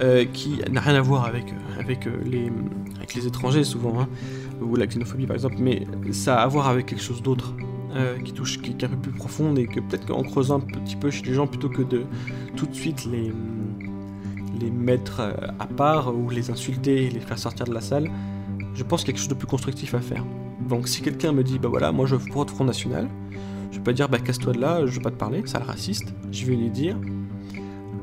Euh, 0.00 0.24
qui 0.24 0.58
n'a 0.70 0.80
rien 0.80 0.94
à 0.94 1.00
voir 1.00 1.26
avec, 1.26 1.44
euh, 1.52 1.80
avec, 1.80 2.06
euh, 2.06 2.16
les, 2.24 2.50
avec 2.96 3.14
les 3.14 3.26
étrangers 3.26 3.62
souvent, 3.62 4.00
hein, 4.00 4.08
ou 4.60 4.74
la 4.74 4.86
xénophobie 4.86 5.26
par 5.26 5.36
exemple, 5.36 5.56
mais 5.60 5.86
ça 6.12 6.40
a 6.40 6.44
à 6.44 6.46
voir 6.48 6.68
avec 6.68 6.86
quelque 6.86 7.02
chose 7.02 7.22
d'autre. 7.22 7.54
qui 8.24 8.32
touche, 8.32 8.58
qui, 8.62 8.72
peu 8.72 8.88
plus 8.88 9.12
profonde 9.12 9.58
et 9.58 9.66
que 9.66 9.78
peut-être 9.78 10.06
qu'en 10.06 10.22
creusant 10.22 10.56
un 10.56 10.60
petit 10.60 10.96
peu 10.96 11.10
chez 11.10 11.26
les 11.26 11.34
gens 11.34 11.46
plutôt 11.46 11.68
que 11.68 11.82
de 11.82 12.04
tout 12.56 12.64
de 12.64 12.74
suite 12.74 13.04
les, 13.04 13.30
les 14.58 14.70
mettre 14.70 15.20
à 15.58 15.66
part 15.66 16.16
ou 16.16 16.30
les 16.30 16.50
insulter 16.50 17.04
et 17.04 17.10
les 17.10 17.20
faire 17.20 17.38
sortir 17.38 17.66
de 17.66 17.74
la 17.74 17.82
salle, 17.82 18.10
je 18.74 18.82
pense 18.82 19.02
qu'il 19.02 19.08
y 19.08 19.10
a 19.10 19.12
quelque 19.12 19.20
chose 19.20 19.28
de 19.28 19.34
plus 19.34 19.46
constructif 19.46 19.92
à 19.94 20.00
faire. 20.00 20.24
Donc 20.70 20.88
si 20.88 21.02
quelqu'un 21.02 21.32
me 21.32 21.44
dit, 21.44 21.58
bah 21.58 21.68
voilà, 21.68 21.92
moi 21.92 22.06
je 22.06 22.16
pour 22.16 22.48
Front 22.48 22.64
National, 22.64 23.08
je 23.72 23.78
vais 23.78 23.82
pas 23.82 23.92
dire, 23.92 24.08
bah 24.08 24.18
casse-toi 24.18 24.52
de 24.52 24.60
là, 24.60 24.86
je 24.86 24.94
veux 24.94 25.02
pas 25.02 25.10
te 25.10 25.16
parler, 25.16 25.42
ça 25.46 25.58
le 25.58 25.64
raciste. 25.64 26.14
Je 26.30 26.46
vais 26.46 26.54
lui 26.54 26.70
dire, 26.70 26.96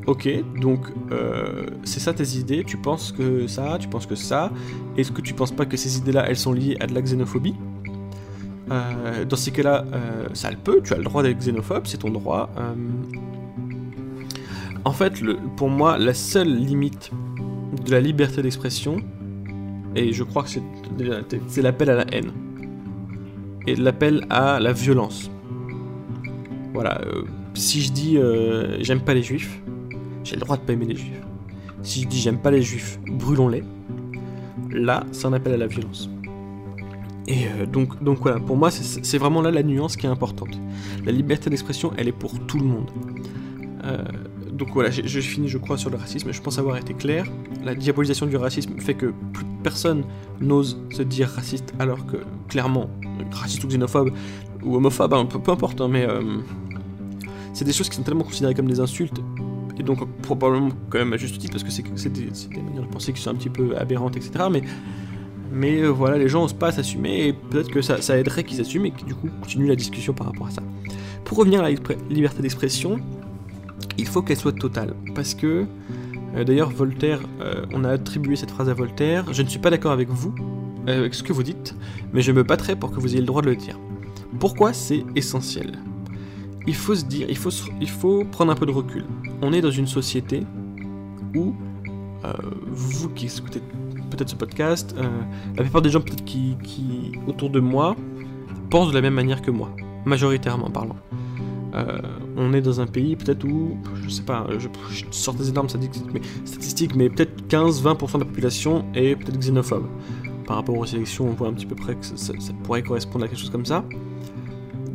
ok, 0.07 0.27
donc 0.59 0.87
euh, 1.11 1.67
c'est 1.83 1.99
ça 1.99 2.11
tes 2.11 2.37
idées, 2.37 2.63
tu 2.65 2.75
penses 2.75 3.11
que 3.11 3.47
ça, 3.47 3.77
tu 3.79 3.87
penses 3.87 4.07
que 4.07 4.15
ça, 4.15 4.51
est-ce 4.97 5.11
que 5.11 5.21
tu 5.21 5.33
penses 5.33 5.51
pas 5.51 5.65
que 5.65 5.77
ces 5.77 5.97
idées-là, 5.97 6.25
elles 6.27 6.37
sont 6.37 6.53
liées 6.53 6.75
à 6.79 6.87
de 6.87 6.93
la 6.93 7.01
xénophobie? 7.01 7.55
Euh, 8.71 9.25
Dans 9.25 9.35
ces 9.35 9.51
cas-là, 9.51 9.85
euh, 9.93 10.27
ça 10.33 10.49
le 10.49 10.57
peut, 10.57 10.81
tu 10.83 10.93
as 10.93 10.97
le 10.97 11.03
droit 11.03 11.21
d'être 11.23 11.37
xénophobe, 11.37 11.85
c'est 11.85 11.97
ton 11.97 12.09
droit. 12.09 12.49
En 14.85 14.91
fait, 14.91 15.21
pour 15.55 15.69
moi, 15.69 15.97
la 15.97 16.13
seule 16.15 16.55
limite 16.55 17.11
de 17.85 17.91
la 17.91 18.01
liberté 18.01 18.41
d'expression, 18.41 18.97
et 19.95 20.13
je 20.13 20.23
crois 20.23 20.43
que 20.43 20.49
c'est 21.47 21.61
l'appel 21.61 21.89
à 21.91 21.95
la 21.95 22.05
haine, 22.13 22.31
et 23.67 23.75
l'appel 23.75 24.25
à 24.29 24.59
la 24.59 24.73
violence. 24.73 25.29
Voilà, 26.81 27.01
si 27.55 27.81
je 27.81 27.91
dis 27.91 28.17
j'aime 28.79 29.01
pas 29.01 29.13
les 29.13 29.21
juifs, 29.21 29.61
j'ai 30.23 30.35
le 30.35 30.39
droit 30.39 30.55
de 30.55 30.61
pas 30.61 30.71
aimer 30.71 30.85
les 30.85 30.95
juifs. 30.95 31.21
Si 31.83 32.03
je 32.03 32.07
dis 32.07 32.17
j'aime 32.17 32.37
pas 32.37 32.51
les 32.51 32.61
juifs, 32.61 33.01
brûlons-les, 33.05 33.65
là, 34.71 35.03
c'est 35.11 35.25
un 35.25 35.33
appel 35.33 35.51
à 35.51 35.57
la 35.57 35.67
violence. 35.67 36.09
Et 37.27 37.47
euh, 37.47 37.65
donc, 37.65 38.01
donc 38.01 38.19
voilà, 38.19 38.39
pour 38.39 38.55
moi, 38.55 38.71
c'est 38.71 39.17
vraiment 39.17 39.41
là 39.41 39.51
la 39.51 39.61
nuance 39.61 39.97
qui 39.97 40.05
est 40.05 40.09
importante. 40.09 40.57
La 41.03 41.11
liberté 41.11 41.49
d'expression, 41.49 41.91
elle 41.97 42.07
est 42.07 42.13
pour 42.13 42.39
tout 42.47 42.59
le 42.59 42.65
monde. 42.65 42.89
Euh, 43.83 43.97
donc 44.53 44.69
voilà, 44.73 44.89
je 44.89 45.19
finis, 45.19 45.49
je 45.49 45.57
crois, 45.57 45.77
sur 45.77 45.89
le 45.89 45.97
racisme. 45.97 46.31
Je 46.31 46.41
pense 46.41 46.59
avoir 46.59 46.77
été 46.77 46.93
clair. 46.93 47.25
La 47.61 47.75
diabolisation 47.75 48.25
du 48.25 48.37
racisme 48.37 48.79
fait 48.79 48.93
que 48.93 49.07
plus 49.33 49.45
personne 49.63 50.05
n'ose 50.39 50.79
se 50.91 51.01
dire 51.01 51.27
raciste, 51.27 51.73
alors 51.77 52.05
que 52.05 52.17
clairement, 52.47 52.89
raciste 53.31 53.65
ou 53.65 53.67
xénophobe 53.67 54.11
ou 54.63 54.75
homophobe, 54.75 55.13
hein, 55.13 55.25
peu, 55.25 55.51
importe, 55.51 55.81
hein, 55.81 55.87
mais 55.89 56.05
euh, 56.05 56.21
c'est 57.59 57.65
des 57.65 57.73
choses 57.73 57.89
qui 57.89 57.97
sont 57.97 58.03
tellement 58.03 58.23
considérées 58.23 58.53
comme 58.53 58.69
des 58.69 58.79
insultes 58.79 59.19
et 59.77 59.83
donc 59.83 60.07
probablement 60.21 60.69
quand 60.89 60.99
même 60.99 61.11
à 61.11 61.17
juste 61.17 61.37
titre, 61.37 61.51
parce 61.51 61.63
que 61.65 61.71
c'est 61.71 62.09
des, 62.09 62.29
manières 62.55 62.83
de 62.83 62.87
penser 62.87 63.11
qui 63.11 63.21
sont 63.21 63.31
un 63.31 63.35
petit 63.35 63.49
peu 63.49 63.75
aberrantes, 63.77 64.15
etc. 64.15 64.45
Mais, 65.51 65.81
euh, 65.81 65.87
voilà, 65.87 66.17
les 66.17 66.29
gens 66.29 66.41
n'osent 66.43 66.53
pas 66.53 66.71
s'assumer, 66.71 67.27
et 67.27 67.33
peut-être 67.33 67.69
que 67.69 67.81
ça, 67.81 68.17
aiderait 68.17 68.45
qu'ils 68.45 68.57
s'assument, 68.57 68.85
et 68.85 68.91
que 68.91 69.03
du 69.03 69.13
coup 69.13 69.27
continuent 69.41 69.67
la 69.67 69.75
discussion 69.75 70.13
par 70.13 70.27
rapport 70.27 70.47
à 70.47 70.51
ça. 70.51 70.61
Pour 71.25 71.37
revenir 71.37 71.59
à 71.59 71.69
la 71.69 71.77
liberté 72.09 72.41
d'expression, 72.41 73.01
il 73.97 74.07
faut 74.07 74.21
qu'elle 74.21 74.37
soit 74.37 74.57
totale, 74.57 74.93
parce 75.13 75.33
que, 75.33 75.65
euh, 76.37 76.45
d'ailleurs, 76.45 76.69
Voltaire, 76.69 77.19
euh, 77.41 77.65
on 77.73 77.83
a 77.83 77.89
attribué 77.89 78.37
cette 78.37 78.51
phrase 78.51 78.69
à 78.69 78.73
Voltaire, 78.73 79.33
je 79.33 79.41
ne 79.41 79.49
suis 79.49 79.59
pas 79.59 79.69
d'accord 79.69 79.91
avec 79.91 80.07
vous, 80.07 80.33
avec 80.87 81.13
ce 81.13 81.23
que 81.23 81.33
vous 81.33 81.43
dites, 81.43 81.75
mais 82.13 82.21
je 82.21 82.31
me 82.31 82.43
battrai 82.43 82.77
pour 82.77 82.91
que 82.91 83.01
vous 83.01 83.09
ayez 83.09 83.19
le 83.19 83.27
droit 83.27 83.41
de 83.41 83.49
le 83.49 83.57
dire. 83.57 83.77
Pourquoi 84.39 84.71
c'est 84.71 85.03
essentiel? 85.17 85.77
Il 86.67 86.75
faut 86.75 86.95
se 86.95 87.05
dire, 87.05 87.27
il 87.29 87.37
faut, 87.37 87.51
il 87.79 87.89
faut 87.89 88.25
prendre 88.25 88.51
un 88.51 88.55
peu 88.55 88.65
de 88.65 88.71
recul. 88.71 89.05
On 89.41 89.53
est 89.53 89.61
dans 89.61 89.71
une 89.71 89.87
société 89.87 90.43
où 91.35 91.53
euh, 92.25 92.33
vous 92.67 93.09
qui 93.09 93.27
écoutez 93.27 93.61
peut-être 94.09 94.29
ce 94.29 94.35
podcast, 94.35 94.95
euh, 94.97 95.07
la 95.55 95.63
plupart 95.63 95.81
des 95.81 95.89
gens 95.89 96.01
peut-être 96.01 96.25
qui, 96.25 96.57
qui, 96.63 97.11
autour 97.27 97.49
de 97.49 97.59
moi 97.59 97.95
pensent 98.69 98.89
de 98.89 98.95
la 98.95 99.01
même 99.01 99.13
manière 99.13 99.41
que 99.41 99.51
moi, 99.51 99.69
majoritairement 100.05 100.69
parlant. 100.69 100.97
Euh, 101.75 101.99
on 102.35 102.53
est 102.53 102.61
dans 102.61 102.81
un 102.81 102.87
pays 102.87 103.15
peut-être 103.15 103.43
où, 103.45 103.77
je 104.03 104.09
sais 104.09 104.23
pas, 104.23 104.47
je, 104.57 104.67
sors 105.11 105.35
des 105.35 105.49
énormes 105.49 105.69
statistiques, 105.69 106.95
mais 106.95 107.09
peut-être 107.09 107.47
15-20% 107.47 108.13
de 108.13 108.19
la 108.19 108.25
population 108.25 108.85
est 108.93 109.15
peut-être 109.15 109.37
xénophobe. 109.37 109.87
Par 110.45 110.57
rapport 110.57 110.77
aux 110.77 110.85
élections, 110.85 111.27
on 111.27 111.33
voit 111.33 111.47
un 111.47 111.53
petit 111.53 111.67
peu 111.67 111.75
près 111.75 111.95
que 111.95 112.03
ça, 112.03 112.33
pourrait 112.63 112.81
correspondre 112.81 113.25
à 113.25 113.27
quelque 113.27 113.39
chose 113.39 113.51
comme 113.51 113.65
ça. 113.65 113.85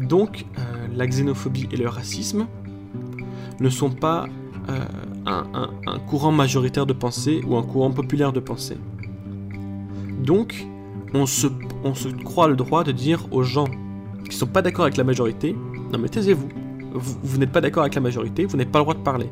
Donc, 0.00 0.46
la 0.94 1.06
xénophobie 1.06 1.68
et 1.72 1.76
le 1.76 1.88
racisme 1.88 2.46
ne 3.60 3.68
sont 3.68 3.90
pas 3.90 4.26
euh, 4.68 4.84
un, 5.26 5.98
courant 6.06 6.32
majoritaire 6.32 6.86
de 6.86 6.92
pensée 6.92 7.40
ou 7.46 7.56
un 7.56 7.62
courant 7.62 7.90
populaire 7.90 8.32
de 8.32 8.40
pensée. 8.40 8.76
Donc, 10.22 10.66
on 11.12 11.26
se, 11.26 11.46
croit 12.24 12.48
le 12.48 12.56
droit 12.56 12.84
de 12.84 12.92
dire 12.92 13.26
aux 13.30 13.42
gens 13.42 13.66
qui 14.24 14.30
ne 14.30 14.34
sont 14.34 14.46
pas 14.46 14.62
d'accord 14.62 14.84
avec 14.84 14.96
la 14.96 15.04
majorité, 15.04 15.54
non 15.92 15.98
mais 15.98 16.08
taisez-vous, 16.08 16.48
vous, 16.92 17.38
n'êtes 17.38 17.52
pas 17.52 17.60
d'accord 17.60 17.82
avec 17.82 17.94
la 17.94 18.00
majorité, 18.00 18.44
vous 18.44 18.56
n'avez 18.56 18.70
pas 18.70 18.78
le 18.78 18.84
droit 18.84 18.94
de 18.94 19.00
parler. 19.00 19.28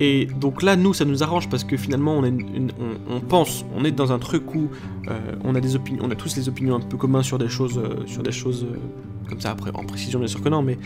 Et 0.00 0.26
donc 0.26 0.62
là, 0.62 0.74
nous, 0.74 0.94
ça 0.94 1.04
nous 1.04 1.22
arrange 1.22 1.48
parce 1.48 1.62
que 1.62 1.76
finalement, 1.76 2.20
on, 2.20 3.20
pense, 3.20 3.64
on 3.76 3.84
est 3.84 3.92
dans 3.92 4.10
un 4.10 4.18
truc 4.18 4.54
où 4.54 4.68
euh, 5.08 5.32
on 5.44 5.54
a 5.54 5.60
tous 6.16 6.34
des 6.34 6.48
opinions 6.48 6.76
un 6.76 6.80
peu 6.80 6.96
communes 6.96 7.22
sur 7.22 7.38
des 7.38 7.48
choses, 7.48 7.78
euh, 7.78 8.04
sur 8.06 8.22
des 8.22 8.32
choses 8.32 8.66
comme 9.28 9.40
ça, 9.40 9.50
après, 9.50 9.70
en 9.74 9.84
précision, 9.84 10.18
bien 10.18 10.28
sûr 10.28 10.42
que 10.42 10.48
non, 10.48 10.62
mais 10.62 10.78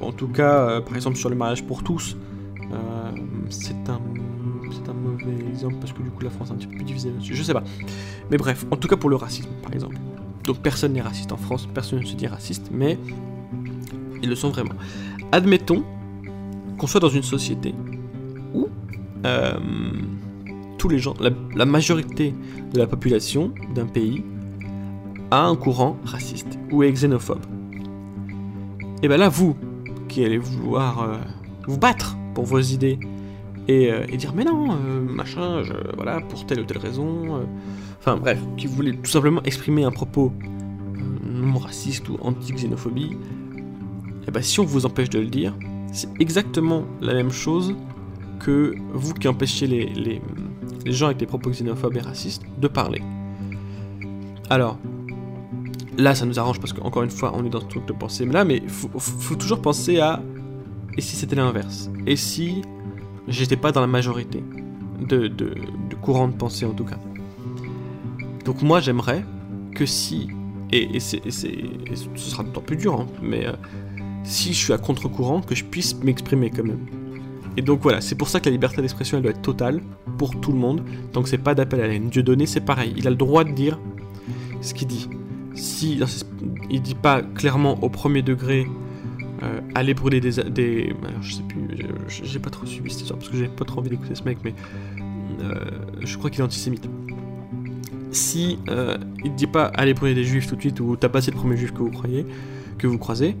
en 0.00 0.12
tout 0.12 0.28
cas, 0.28 0.68
euh, 0.68 0.80
par 0.80 0.96
exemple, 0.96 1.16
sur 1.16 1.28
le 1.28 1.36
mariage 1.36 1.64
pour 1.64 1.82
tous, 1.82 2.16
euh, 2.60 3.10
c'est 3.50 3.88
un, 3.88 4.00
un 4.88 4.92
mauvais 4.92 5.48
exemple 5.48 5.76
parce 5.80 5.92
que 5.92 6.02
du 6.02 6.10
coup, 6.10 6.22
la 6.22 6.30
France 6.30 6.50
est 6.50 6.52
un 6.52 6.56
petit 6.56 6.66
peu 6.66 6.76
plus 6.76 6.84
divisée. 6.84 7.12
Je 7.20 7.42
sais 7.42 7.54
pas. 7.54 7.64
Mais 8.30 8.36
bref, 8.36 8.66
en 8.70 8.76
tout 8.76 8.88
cas, 8.88 8.96
pour 8.96 9.10
le 9.10 9.16
racisme, 9.16 9.50
par 9.62 9.72
exemple. 9.72 9.96
Donc, 10.44 10.58
personne 10.58 10.92
n'est 10.92 11.00
raciste 11.00 11.32
en 11.32 11.36
France, 11.36 11.66
personne 11.72 12.00
ne 12.00 12.04
se 12.04 12.14
dit 12.14 12.26
raciste, 12.26 12.70
mais 12.70 12.98
ils 14.22 14.28
le 14.28 14.34
sont 14.34 14.50
vraiment. 14.50 14.74
Admettons 15.32 15.84
qu'on 16.76 16.86
soit 16.86 17.00
dans 17.00 17.08
une 17.08 17.22
société 17.22 17.74
où 18.52 18.68
euh, 19.24 19.54
tous 20.76 20.88
les 20.88 20.98
gens, 20.98 21.14
la 21.20 21.64
majorité 21.64 22.34
de 22.72 22.78
la 22.78 22.86
population 22.86 23.52
d'un 23.74 23.86
pays 23.86 24.22
a 25.30 25.46
un 25.46 25.56
courant 25.56 25.96
raciste 26.04 26.58
ou 26.70 26.82
est 26.82 26.92
xénophobe. 26.92 27.44
Et 29.02 29.08
ben 29.08 29.18
là, 29.18 29.28
vous, 29.28 29.56
qui 30.08 30.24
allez 30.24 30.38
vouloir 30.38 31.02
euh, 31.02 31.16
vous 31.66 31.78
battre 31.78 32.16
pour 32.34 32.44
vos 32.44 32.60
idées, 32.60 32.98
et, 33.68 33.90
euh, 33.90 34.06
dire 34.16 34.32
mais 34.34 34.44
non, 34.44 34.72
euh, 34.72 35.00
machin, 35.00 35.62
voilà, 35.96 36.20
pour 36.20 36.46
telle 36.46 36.60
ou 36.60 36.64
telle 36.64 36.78
raison, 36.78 37.46
enfin 37.98 38.16
bref, 38.16 38.38
qui 38.56 38.66
voulait 38.66 38.92
tout 38.92 39.10
simplement 39.10 39.42
exprimer 39.44 39.84
un 39.84 39.90
propos 39.90 40.32
non 41.24 41.58
raciste 41.58 42.08
ou 42.08 42.18
anti-xénophobie, 42.20 43.16
et 44.26 44.30
ben 44.30 44.42
si 44.42 44.60
on 44.60 44.64
vous 44.64 44.86
empêche 44.86 45.10
de 45.10 45.18
le 45.18 45.26
dire, 45.26 45.54
c'est 45.92 46.08
exactement 46.20 46.84
la 47.00 47.14
même 47.14 47.30
chose 47.30 47.74
que 48.40 48.74
vous 48.92 49.14
qui 49.14 49.28
empêchez 49.28 49.66
les, 49.66 49.86
les, 49.86 50.20
les 50.84 50.92
gens 50.92 51.06
avec 51.06 51.18
des 51.18 51.26
propos 51.26 51.50
xénophobes 51.50 51.96
et 51.96 52.00
racistes 52.00 52.42
de 52.58 52.68
parler. 52.68 53.02
Alors, 54.50 54.78
Là, 55.96 56.14
ça 56.14 56.26
nous 56.26 56.38
arrange 56.38 56.58
parce 56.60 56.72
qu'encore 56.72 57.02
une 57.02 57.10
fois, 57.10 57.32
on 57.36 57.44
est 57.44 57.50
dans 57.50 57.60
ce 57.60 57.66
truc 57.66 57.86
de 57.86 57.92
pensée 57.92 58.24
là, 58.26 58.44
mais 58.44 58.62
faut, 58.66 58.90
faut 58.98 59.36
toujours 59.36 59.62
penser 59.62 60.00
à 60.00 60.22
et 60.96 61.00
si 61.00 61.16
c'était 61.16 61.36
l'inverse? 61.36 61.90
Et 62.06 62.16
si 62.16 62.62
j'étais 63.26 63.56
pas 63.56 63.72
dans 63.72 63.80
la 63.80 63.86
majorité 63.86 64.44
de, 65.00 65.26
de, 65.26 65.54
courant 66.00 66.28
de 66.28 66.34
pensée 66.34 66.66
en 66.66 66.72
tout 66.72 66.84
cas? 66.84 66.98
Donc 68.44 68.62
moi, 68.62 68.80
j'aimerais 68.80 69.24
que 69.74 69.86
si 69.86 70.28
et, 70.70 70.96
et, 70.96 71.00
ce 71.00 71.18
sera 72.16 72.42
d'autant 72.42 72.60
plus 72.60 72.76
dur, 72.76 73.00
hein, 73.00 73.06
mais 73.22 73.46
euh, 73.46 73.52
si 74.24 74.52
je 74.52 74.58
suis 74.58 74.72
à 74.72 74.78
contre-courant, 74.78 75.40
que 75.40 75.54
je 75.54 75.64
puisse 75.64 75.94
m'exprimer 76.02 76.50
quand 76.50 76.64
même. 76.64 76.86
Et 77.56 77.62
donc 77.62 77.80
voilà, 77.82 78.00
c'est 78.00 78.16
pour 78.16 78.28
ça 78.28 78.40
que 78.40 78.46
la 78.46 78.52
liberté 78.52 78.80
d'expression 78.80 79.18
elle 79.18 79.22
doit 79.22 79.32
être 79.32 79.42
totale 79.42 79.80
pour 80.18 80.40
tout 80.40 80.52
le 80.52 80.58
monde. 80.58 80.82
Donc 81.12 81.28
c'est 81.28 81.38
pas 81.38 81.54
d'appel 81.54 81.80
à 81.80 81.86
la. 81.86 81.98
Dieu 81.98 82.22
donné, 82.22 82.46
c'est 82.46 82.60
pareil. 82.60 82.92
Il 82.96 83.06
a 83.06 83.10
le 83.10 83.16
droit 83.16 83.44
de 83.44 83.52
dire 83.52 83.78
ce 84.60 84.74
qu'il 84.74 84.88
dit 84.88 85.08
si 85.54 86.00
il 86.70 86.82
dit 86.82 86.94
pas 86.94 87.22
clairement 87.22 87.82
au 87.82 87.88
premier 87.88 88.22
degré 88.22 88.66
euh, 89.42 89.60
aller 89.74 89.94
brûler 89.94 90.20
des, 90.20 90.42
des 90.44 90.94
alors 91.06 91.22
je 91.22 91.34
sais 91.34 91.42
plus 91.42 91.68
j'ai 92.08 92.38
pas 92.38 92.50
trop 92.50 92.66
suivi 92.66 92.90
cette 92.90 93.02
histoire 93.02 93.18
parce 93.18 93.30
que 93.30 93.36
j'ai 93.36 93.48
pas 93.48 93.64
trop 93.64 93.80
envie 93.80 93.90
d'écouter 93.90 94.14
ce 94.14 94.22
mec 94.24 94.38
mais 94.44 94.54
euh, 95.40 95.54
je 96.00 96.16
crois 96.16 96.30
qu'il 96.30 96.40
est 96.40 96.44
antisémite. 96.44 96.88
Si 98.10 98.58
euh, 98.68 98.96
il 99.24 99.34
dit 99.34 99.48
pas 99.48 99.66
aller 99.66 99.92
brûler 99.92 100.14
des 100.14 100.24
juifs 100.24 100.46
tout 100.46 100.56
de 100.56 100.60
suite 100.60 100.78
ou 100.80 100.96
tabasser 100.96 101.30
le 101.30 101.36
premier 101.36 101.56
juif 101.56 101.72
que 101.72 101.80
vous 101.80 101.90
croyez 101.90 102.24
que 102.78 102.86
vous 102.86 102.98
croisez 102.98 103.36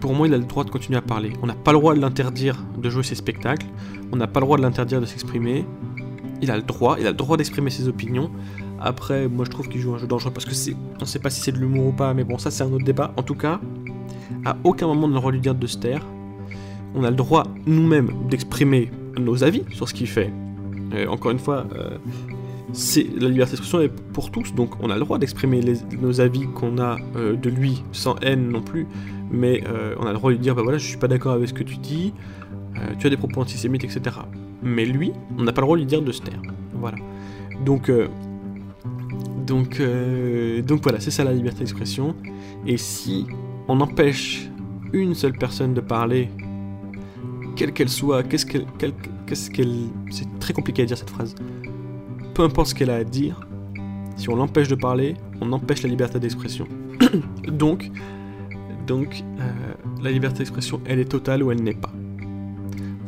pour 0.00 0.14
moi 0.14 0.26
il 0.26 0.34
a 0.34 0.38
le 0.38 0.44
droit 0.44 0.64
de 0.64 0.70
continuer 0.70 0.98
à 0.98 1.02
parler. 1.02 1.32
On 1.42 1.46
n'a 1.46 1.54
pas 1.54 1.72
le 1.72 1.78
droit 1.78 1.94
de 1.94 2.00
l'interdire 2.00 2.64
de 2.76 2.90
jouer 2.90 3.02
ses 3.02 3.14
spectacles. 3.14 3.66
On 4.12 4.16
n'a 4.16 4.26
pas 4.26 4.40
le 4.40 4.46
droit 4.46 4.56
de 4.56 4.62
l'interdire 4.62 5.00
de 5.00 5.06
s'exprimer. 5.06 5.64
Il 6.40 6.50
a 6.50 6.56
le 6.56 6.62
droit 6.62 6.96
il 6.98 7.06
a 7.06 7.10
le 7.10 7.16
droit 7.16 7.36
d'exprimer 7.36 7.70
ses 7.70 7.86
opinions 7.86 8.30
après, 8.84 9.28
moi 9.28 9.44
je 9.44 9.50
trouve 9.50 9.68
qu'il 9.68 9.80
joue 9.80 9.94
un 9.94 9.98
jeu 9.98 10.06
dangereux 10.06 10.32
parce 10.32 10.46
que 10.46 10.54
c'est. 10.54 10.74
On 11.00 11.04
sait 11.04 11.18
pas 11.18 11.30
si 11.30 11.40
c'est 11.40 11.52
de 11.52 11.58
l'humour 11.58 11.86
ou 11.88 11.92
pas, 11.92 12.14
mais 12.14 12.24
bon, 12.24 12.38
ça 12.38 12.50
c'est 12.50 12.64
un 12.64 12.72
autre 12.72 12.84
débat. 12.84 13.12
En 13.16 13.22
tout 13.22 13.34
cas, 13.34 13.60
à 14.44 14.56
aucun 14.64 14.86
moment 14.86 15.08
de 15.08 15.30
lui 15.30 15.40
dire 15.40 15.54
de 15.54 15.66
se. 15.66 15.78
On 16.94 17.04
a 17.04 17.10
le 17.10 17.16
droit 17.16 17.46
nous-mêmes 17.66 18.10
d'exprimer 18.28 18.90
nos 19.18 19.44
avis 19.44 19.62
sur 19.72 19.88
ce 19.88 19.94
qu'il 19.94 20.08
fait. 20.08 20.30
encore 21.08 21.30
une 21.30 21.38
fois, 21.38 21.66
euh, 21.74 21.96
la 23.18 23.28
liberté 23.28 23.52
d'expression 23.52 23.80
est 23.80 23.88
pour 23.88 24.30
tous, 24.30 24.54
donc 24.54 24.74
on 24.80 24.90
a 24.90 24.94
le 24.94 25.00
droit 25.00 25.18
d'exprimer 25.18 25.60
nos 26.00 26.20
avis 26.20 26.46
qu'on 26.48 26.78
a 26.78 26.96
euh, 27.16 27.36
de 27.36 27.48
lui 27.48 27.82
sans 27.92 28.16
haine 28.20 28.48
non 28.48 28.60
plus, 28.60 28.86
mais 29.30 29.64
euh, 29.66 29.94
on 29.98 30.06
a 30.06 30.12
le 30.12 30.18
droit 30.18 30.30
de 30.30 30.36
lui 30.36 30.42
dire 30.42 30.54
bah 30.54 30.62
voilà, 30.62 30.78
je 30.78 30.86
suis 30.86 30.98
pas 30.98 31.08
d'accord 31.08 31.32
avec 31.32 31.48
ce 31.48 31.54
que 31.54 31.62
tu 31.62 31.76
dis, 31.76 32.12
tu 32.98 33.06
as 33.06 33.10
des 33.10 33.16
propos 33.16 33.40
antisémites, 33.40 33.84
etc. 33.84 34.16
Mais 34.62 34.84
lui, 34.84 35.12
on 35.38 35.44
n'a 35.44 35.52
pas 35.52 35.60
le 35.60 35.66
droit 35.66 35.76
de 35.76 35.82
lui 35.82 35.86
dire 35.86 36.02
de 36.02 36.10
se. 36.10 36.20
Voilà. 36.74 36.96
Donc 37.64 37.90
Donc, 39.46 39.80
euh, 39.80 40.62
donc 40.62 40.82
voilà, 40.82 41.00
c'est 41.00 41.10
ça 41.10 41.24
la 41.24 41.32
liberté 41.32 41.60
d'expression. 41.60 42.14
Et 42.66 42.76
si 42.76 43.26
on 43.68 43.80
empêche 43.80 44.50
une 44.92 45.14
seule 45.14 45.32
personne 45.32 45.74
de 45.74 45.80
parler, 45.80 46.28
quelle 47.56 47.72
qu'elle 47.72 47.88
soit, 47.88 48.22
qu'est-ce 48.22 48.46
qu'elle, 48.46 48.66
qu'est-ce 49.26 49.50
qu'elle, 49.50 49.88
c'est 50.10 50.38
très 50.38 50.52
compliqué 50.52 50.82
à 50.82 50.86
dire 50.86 50.98
cette 50.98 51.10
phrase. 51.10 51.34
Peu 52.34 52.42
importe 52.42 52.68
ce 52.68 52.74
qu'elle 52.74 52.90
a 52.90 52.96
à 52.96 53.04
dire, 53.04 53.46
si 54.16 54.28
on 54.28 54.36
l'empêche 54.36 54.68
de 54.68 54.74
parler, 54.74 55.14
on 55.40 55.52
empêche 55.52 55.82
la 55.82 55.88
liberté 55.88 56.18
d'expression. 56.20 56.66
donc, 57.48 57.90
donc 58.86 59.22
euh, 59.40 59.50
la 60.02 60.10
liberté 60.10 60.38
d'expression, 60.38 60.80
elle 60.86 60.98
est 60.98 61.10
totale 61.10 61.42
ou 61.42 61.50
elle 61.50 61.62
n'est 61.62 61.74
pas. 61.74 61.92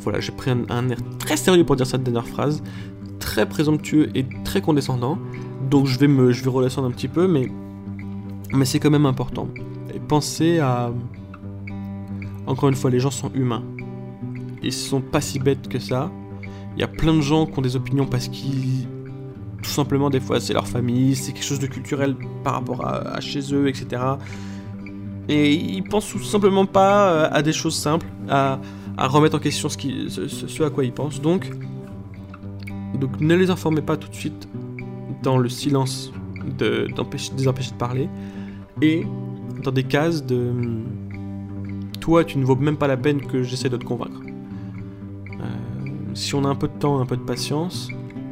Voilà, 0.00 0.20
j'ai 0.20 0.32
pris 0.32 0.50
un, 0.50 0.88
air 0.88 0.98
très 1.18 1.36
sérieux 1.36 1.64
pour 1.64 1.76
dire 1.76 1.86
cette 1.86 2.02
dernière 2.02 2.26
phrase, 2.26 2.62
très 3.18 3.48
présomptueux 3.48 4.10
et 4.14 4.26
très 4.44 4.60
condescendant. 4.60 5.18
Donc 5.70 5.86
je 5.86 5.98
vais 5.98 6.08
me, 6.08 6.32
je 6.32 6.42
vais 6.44 6.50
redescendre 6.50 6.88
un 6.88 6.90
petit 6.90 7.08
peu, 7.08 7.26
mais, 7.26 7.48
c'est 8.64 8.78
quand 8.78 8.90
même 8.90 9.06
important. 9.06 9.48
Et 9.94 9.98
pensez 9.98 10.58
à, 10.58 10.92
encore 12.46 12.68
une 12.68 12.74
fois, 12.76 12.90
les 12.90 13.00
gens 13.00 13.10
sont 13.10 13.30
humains. 13.34 13.62
Ils 14.62 14.72
sont 14.72 15.00
pas 15.00 15.20
si 15.20 15.38
bêtes 15.38 15.68
que 15.68 15.78
ça. 15.78 16.10
Il 16.76 16.80
y 16.80 16.84
a 16.84 16.88
plein 16.88 17.14
de 17.14 17.20
gens 17.20 17.46
qui 17.46 17.58
ont 17.58 17.62
des 17.62 17.76
opinions 17.76 18.06
parce 18.06 18.28
qu'ils 18.28 18.88
tout 19.62 19.70
simplement 19.70 20.10
des 20.10 20.20
fois 20.20 20.40
c'est 20.40 20.52
leur 20.52 20.68
famille, 20.68 21.16
c'est 21.16 21.32
quelque 21.32 21.44
chose 21.44 21.58
de 21.58 21.66
culturel 21.66 22.14
par 22.42 22.54
rapport 22.54 22.86
à, 22.86 23.20
chez 23.20 23.40
eux, 23.54 23.66
etc. 23.68 24.02
Et 25.28 25.54
ils 25.54 25.82
pensent 25.82 26.08
tout 26.08 26.22
simplement 26.22 26.66
pas 26.66 27.08
euh, 27.08 27.28
à 27.32 27.42
des 27.42 27.52
choses 27.52 27.74
simples, 27.74 28.06
à, 28.28 28.58
remettre 28.98 29.36
en 29.36 29.38
question 29.38 29.68
ce, 29.70 29.78
qui, 29.78 30.06
ce, 30.10 30.62
à 30.62 30.70
quoi 30.70 30.84
ils 30.84 30.92
pensent. 30.92 31.20
Donc, 31.20 31.50
donc 33.00 33.20
ne 33.20 33.34
les 33.34 33.50
informez 33.50 33.80
pas 33.80 33.96
tout 33.96 34.08
de 34.08 34.14
suite 34.14 34.48
dans 35.24 35.38
le 35.38 35.48
silence 35.48 36.12
de, 36.58 36.86
des 37.36 37.48
empêcher 37.48 37.72
de 37.72 37.78
parler 37.78 38.08
et 38.82 39.04
dans 39.62 39.72
des 39.72 39.84
cases 39.84 40.24
de 40.24 40.52
toi 42.00 42.24
tu 42.24 42.38
ne 42.38 42.44
vaux 42.44 42.54
même 42.54 42.76
pas 42.76 42.86
la 42.86 42.98
peine 42.98 43.20
que 43.20 43.42
j'essaie 43.42 43.70
de 43.70 43.78
te 43.78 43.84
convaincre. 43.84 44.20
Euh, 45.30 45.44
si 46.14 46.34
on 46.34 46.44
a 46.44 46.48
un 46.48 46.54
peu 46.54 46.68
de 46.68 46.78
temps, 46.78 47.00
un 47.00 47.06
peu 47.06 47.16
de 47.16 47.22
patience, 47.22 47.88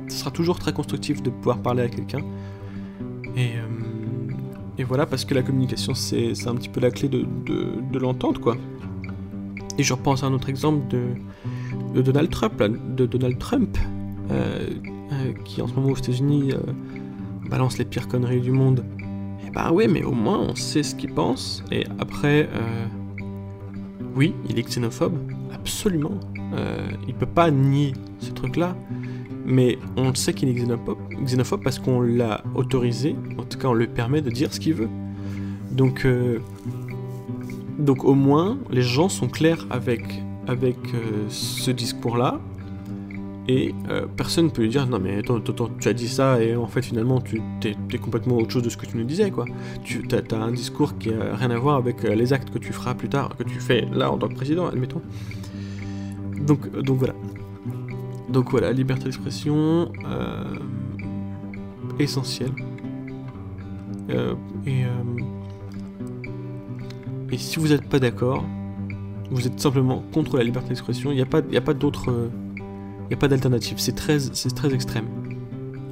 ce 0.08 0.18
sera 0.18 0.30
toujours 0.30 0.58
très 0.58 0.72
constructif 0.72 1.22
de 1.22 1.30
pouvoir 1.30 1.58
parler 1.58 1.82
à 1.82 1.88
quelqu'un. 1.88 2.20
Et, 3.34 3.52
euh, 3.56 4.34
et, 4.76 4.84
voilà, 4.84 5.06
parce 5.06 5.24
que 5.24 5.32
la 5.32 5.42
communication, 5.42 5.94
c'est 5.94 6.46
un 6.46 6.54
petit 6.54 6.68
peu 6.68 6.80
la 6.80 6.90
clé 6.90 7.08
de, 7.08 7.26
de, 7.46 7.98
l'entente, 7.98 8.38
quoi. 8.38 8.56
Et 9.78 9.82
je 9.82 9.94
repense 9.94 10.22
à 10.22 10.26
un 10.26 10.34
autre 10.34 10.50
exemple 10.50 10.86
de, 10.88 11.02
de 11.94 12.02
Donald 12.02 12.28
Trump, 12.28 12.62
de 12.62 13.06
Donald 13.06 13.38
Trump, 13.38 13.78
euh, 14.30 14.68
qui 15.44 15.62
en 15.62 15.66
ce 15.66 15.74
moment 15.74 15.90
aux 15.90 15.96
États-Unis 15.96 16.52
balance 17.48 17.78
les 17.78 17.84
pires 17.84 18.08
conneries 18.08 18.40
du 18.40 18.52
monde. 18.52 18.84
Et 19.46 19.50
bah 19.50 19.70
oui, 19.72 19.86
mais 19.88 20.02
au 20.02 20.12
moins 20.12 20.38
on 20.38 20.54
sait 20.54 20.82
ce 20.82 20.94
qu'il 20.94 21.12
pense. 21.12 21.62
Et 21.70 21.84
après, 21.98 22.48
oui, 24.14 24.34
il 24.48 24.58
est 24.58 24.62
xénophobe, 24.62 25.18
absolument. 25.52 26.18
il 27.06 27.14
peut 27.14 27.26
pas 27.26 27.50
nier 27.50 27.92
ce 28.20 28.30
truc-là 28.30 28.76
mais 29.44 29.78
on 29.96 30.08
le 30.08 30.14
sait 30.14 30.32
qu'il 30.32 30.48
est 30.48 30.54
xénophobe, 31.24 31.62
parce 31.62 31.78
qu'on 31.78 32.00
l'a 32.00 32.42
autorisé, 32.54 33.16
en 33.38 33.44
tout 33.44 33.58
cas 33.58 33.68
on 33.68 33.74
le 33.74 33.86
permet 33.86 34.22
de 34.22 34.30
dire 34.30 34.52
ce 34.52 34.60
qu'il 34.60 34.74
veut. 34.74 34.88
Donc, 35.70 36.04
euh, 36.04 36.38
donc 37.78 38.04
au 38.04 38.14
moins, 38.14 38.58
les 38.70 38.82
gens 38.82 39.08
sont 39.08 39.28
clairs 39.28 39.66
avec, 39.70 40.02
avec 40.46 40.76
euh, 40.94 41.24
ce 41.28 41.70
discours-là, 41.70 42.40
et 43.48 43.74
euh, 43.90 44.06
personne 44.16 44.46
ne 44.46 44.50
peut 44.50 44.62
lui 44.62 44.68
dire 44.68 44.86
non 44.86 45.00
mais 45.00 45.18
attends, 45.18 45.40
tu 45.40 45.88
as 45.88 45.92
dit 45.92 46.08
ça 46.08 46.40
et 46.40 46.54
en 46.54 46.68
fait 46.68 46.82
finalement 46.82 47.20
tu 47.20 47.42
es, 47.64 47.98
complètement 47.98 48.36
autre 48.36 48.50
chose 48.50 48.62
de 48.62 48.70
ce 48.70 48.76
que 48.76 48.86
tu 48.86 48.96
nous 48.96 49.04
disais 49.04 49.30
quoi. 49.30 49.46
Tu 49.82 50.02
as, 50.12 50.36
un 50.36 50.52
discours 50.52 50.96
qui 50.98 51.10
a 51.10 51.34
rien 51.34 51.50
à 51.50 51.58
voir 51.58 51.76
avec 51.76 52.02
les 52.02 52.32
actes 52.32 52.50
que 52.50 52.58
tu 52.58 52.72
feras 52.72 52.94
plus 52.94 53.08
tard, 53.08 53.36
que 53.36 53.42
tu 53.42 53.60
fais 53.60 53.86
là 53.92 54.10
en 54.10 54.18
tant 54.18 54.28
que 54.28 54.34
président, 54.34 54.66
admettons. 54.66 55.02
Donc, 56.46 56.70
donc 56.80 56.98
voilà. 56.98 57.14
Donc 58.32 58.50
voilà, 58.50 58.72
liberté 58.72 59.04
d'expression, 59.04 59.92
euh, 60.06 60.44
essentielle. 61.98 62.52
Euh, 64.10 64.34
et, 64.66 64.84
euh, 64.84 64.88
si 67.36 67.58
vous 67.58 67.68
n'êtes 67.68 67.88
pas 67.88 67.98
d'accord, 67.98 68.44
vous 69.30 69.46
êtes 69.46 69.60
simplement 69.60 70.02
contre 70.12 70.38
la 70.38 70.44
liberté 70.44 70.70
d'expression, 70.70 71.10
il 71.12 71.16
n'y 71.16 71.22
a 71.22 71.26
pas, 71.26 71.38
a 71.38 71.60
pas 71.60 71.74
d'autre... 71.74 72.30
N'y 73.12 73.18
a 73.18 73.20
pas 73.20 73.28
d'alternative, 73.28 73.74
c'est 73.76 73.94
très, 73.94 74.16
très 74.56 74.72
extrême. 74.72 75.04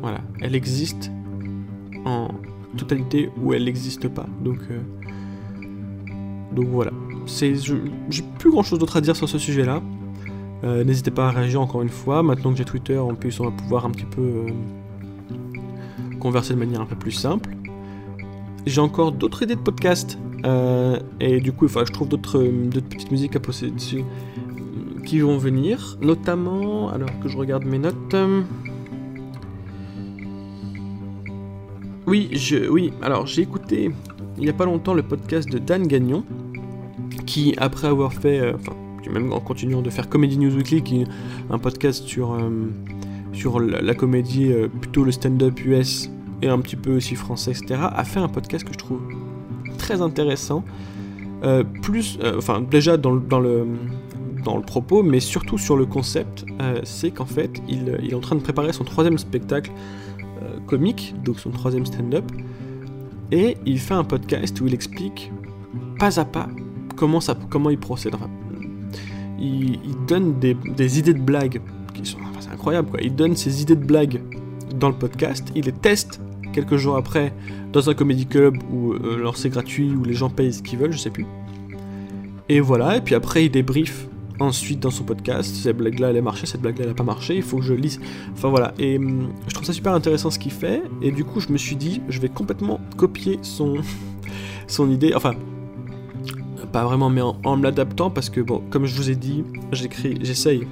Voilà, 0.00 0.22
elle 0.40 0.54
existe 0.54 1.10
en 2.06 2.28
totalité 2.78 3.28
ou 3.36 3.52
elle 3.52 3.64
n'existe 3.64 4.08
pas. 4.08 4.24
Donc, 4.42 4.60
donc 6.50 6.66
voilà. 6.68 6.92
J'ai 7.26 8.22
plus 8.38 8.50
grand 8.50 8.62
chose 8.62 8.78
d'autre 8.78 8.96
à 8.96 9.02
dire 9.02 9.16
sur 9.16 9.28
ce 9.28 9.36
sujet-là. 9.36 9.82
Euh, 10.64 10.82
n'hésitez 10.82 11.10
pas 11.10 11.28
à 11.28 11.30
réagir 11.30 11.60
encore 11.60 11.82
une 11.82 11.90
fois. 11.90 12.22
Maintenant 12.22 12.52
que 12.52 12.56
j'ai 12.56 12.64
Twitter, 12.64 12.96
en 12.96 13.14
plus, 13.14 13.38
on 13.38 13.44
va 13.44 13.50
pouvoir 13.50 13.84
un 13.84 13.90
petit 13.90 14.06
peu 14.06 14.22
euh, 14.22 14.46
converser 16.20 16.54
de 16.54 16.58
manière 16.58 16.80
un 16.80 16.86
peu 16.86 16.96
plus 16.96 17.12
simple. 17.12 17.54
J'ai 18.64 18.80
encore 18.80 19.12
d'autres 19.12 19.42
idées 19.42 19.56
de 19.56 19.60
podcast. 19.60 20.18
Euh, 20.46 20.98
et 21.20 21.38
du 21.42 21.52
coup, 21.52 21.66
il 21.66 21.70
je 21.70 21.92
trouve 21.92 22.08
d'autres 22.08 22.42
petites 22.88 23.10
musiques 23.10 23.36
à 23.36 23.40
poser 23.40 23.70
dessus 23.70 24.04
qui 25.10 25.18
vont 25.18 25.38
venir. 25.38 25.98
Notamment, 26.00 26.88
alors 26.90 27.10
que 27.20 27.28
je 27.28 27.36
regarde 27.36 27.64
mes 27.64 27.80
notes. 27.80 28.14
Oui, 32.06 32.28
je, 32.32 32.68
oui, 32.68 32.92
alors 33.02 33.26
j'ai 33.26 33.42
écouté 33.42 33.90
il 34.38 34.44
n'y 34.44 34.50
a 34.50 34.54
pas 34.54 34.64
longtemps 34.64 34.94
le 34.94 35.02
podcast 35.02 35.50
de 35.50 35.58
Dan 35.58 35.86
Gagnon, 35.86 36.24
qui 37.26 37.54
après 37.58 37.88
avoir 37.88 38.12
fait, 38.14 38.54
même 39.12 39.32
en 39.32 39.40
continuant 39.40 39.82
de 39.82 39.90
faire 39.90 40.08
Comedy 40.08 40.38
News 40.38 40.54
Weekly, 40.54 40.82
qui 40.82 41.02
est 41.02 41.06
un 41.50 41.58
podcast 41.58 42.04
sur, 42.06 42.32
euh, 42.32 42.70
sur 43.32 43.58
la, 43.58 43.94
comédie, 43.94 44.52
euh, 44.52 44.68
plutôt 44.68 45.04
le 45.04 45.12
stand-up 45.12 45.60
US 45.64 46.08
et 46.40 46.48
un 46.48 46.60
petit 46.60 46.76
peu 46.76 46.96
aussi 46.96 47.16
français, 47.16 47.50
etc., 47.50 47.80
a 47.92 48.04
fait 48.04 48.20
un 48.20 48.28
podcast 48.28 48.64
que 48.64 48.72
je 48.72 48.78
trouve 48.78 49.00
très 49.76 50.00
intéressant. 50.00 50.64
Euh, 51.42 51.64
plus, 51.82 52.18
enfin, 52.36 52.62
déjà 52.62 52.96
dans, 52.96 53.16
dans, 53.16 53.40
le, 53.40 53.66
dans 54.44 54.56
le 54.56 54.62
propos, 54.62 55.02
mais 55.02 55.20
surtout 55.20 55.58
sur 55.58 55.76
le 55.76 55.86
concept, 55.86 56.44
c'est 56.84 57.10
qu'en 57.10 57.26
fait, 57.26 57.60
il, 57.68 57.98
il, 58.02 58.10
est 58.10 58.14
en 58.14 58.20
train 58.20 58.36
de 58.36 58.40
préparer 58.40 58.72
son 58.72 58.84
troisième 58.84 59.18
spectacle 59.18 59.70
comique, 60.66 61.14
donc 61.24 61.38
son 61.38 61.50
troisième 61.50 61.86
stand-up, 61.86 62.24
et 63.32 63.56
il 63.66 63.78
fait 63.78 63.94
un 63.94 64.04
podcast 64.04 64.60
où 64.60 64.66
il 64.66 64.74
explique 64.74 65.30
pas 65.98 66.18
à 66.18 66.24
pas 66.24 66.48
comment, 66.96 67.70
il 67.70 67.78
procède. 67.78 68.14
Enfin, 68.14 68.28
il, 69.38 69.78
donne 70.06 70.38
des, 70.38 70.98
idées 70.98 71.14
de 71.14 71.20
blagues 71.20 71.60
qui 71.94 72.04
sont 72.04 72.18
c'est 72.40 72.50
incroyable 72.50 72.90
quoi. 72.90 73.00
Il 73.02 73.14
donne 73.14 73.36
ses 73.36 73.62
idées 73.62 73.76
de 73.76 73.84
blagues 73.84 74.20
dans 74.78 74.88
le 74.88 74.94
podcast, 74.94 75.50
il 75.54 75.64
les 75.64 75.72
teste 75.72 76.20
quelques 76.52 76.76
jours 76.76 76.96
après 76.96 77.32
dans 77.72 77.88
un 77.88 77.94
comedy 77.94 78.26
club 78.26 78.56
où 78.72 78.92
euh, 78.92 79.30
c'est 79.34 79.50
gratuit 79.50 79.92
où 79.92 80.04
les 80.04 80.14
gens 80.14 80.30
payent 80.30 80.52
ce 80.52 80.62
qu'ils 80.62 80.78
veulent, 80.78 80.92
je 80.92 80.98
sais 80.98 81.10
plus. 81.10 81.26
Et 82.48 82.60
voilà, 82.60 82.96
et 82.96 83.00
puis 83.00 83.14
après 83.14 83.44
il 83.44 83.50
débrief 83.50 84.08
ensuite 84.40 84.80
dans 84.80 84.90
son 84.90 85.04
podcast, 85.04 85.54
cette 85.54 85.76
blague-là 85.76 86.10
elle 86.10 86.16
a 86.16 86.22
marché, 86.22 86.46
cette 86.46 86.62
blague-là 86.62 86.84
elle 86.84 86.90
a 86.90 86.94
pas 86.94 87.04
marché, 87.04 87.36
il 87.36 87.42
faut 87.42 87.58
que 87.58 87.64
je 87.64 87.74
lise. 87.74 88.00
Enfin 88.32 88.48
voilà, 88.48 88.72
et 88.78 88.96
hum, 88.96 89.28
je 89.46 89.54
trouve 89.54 89.66
ça 89.66 89.72
super 89.72 89.92
intéressant 89.92 90.30
ce 90.30 90.38
qu'il 90.38 90.52
fait, 90.52 90.82
et 91.02 91.12
du 91.12 91.24
coup 91.24 91.40
je 91.40 91.52
me 91.52 91.58
suis 91.58 91.76
dit, 91.76 92.02
je 92.08 92.20
vais 92.20 92.28
complètement 92.28 92.80
copier 92.96 93.38
son, 93.42 93.76
son 94.66 94.90
idée, 94.90 95.12
enfin 95.14 95.34
pas 96.70 96.84
vraiment, 96.84 97.10
mais 97.10 97.20
en, 97.20 97.56
me 97.56 97.62
l'adaptant 97.62 98.10
parce 98.10 98.30
que, 98.30 98.40
bon, 98.40 98.62
comme 98.70 98.86
je 98.86 98.94
vous 98.94 99.10
ai 99.10 99.16
dit, 99.16 99.44
j'écris, 99.72 100.18
j'essaye 100.22 100.66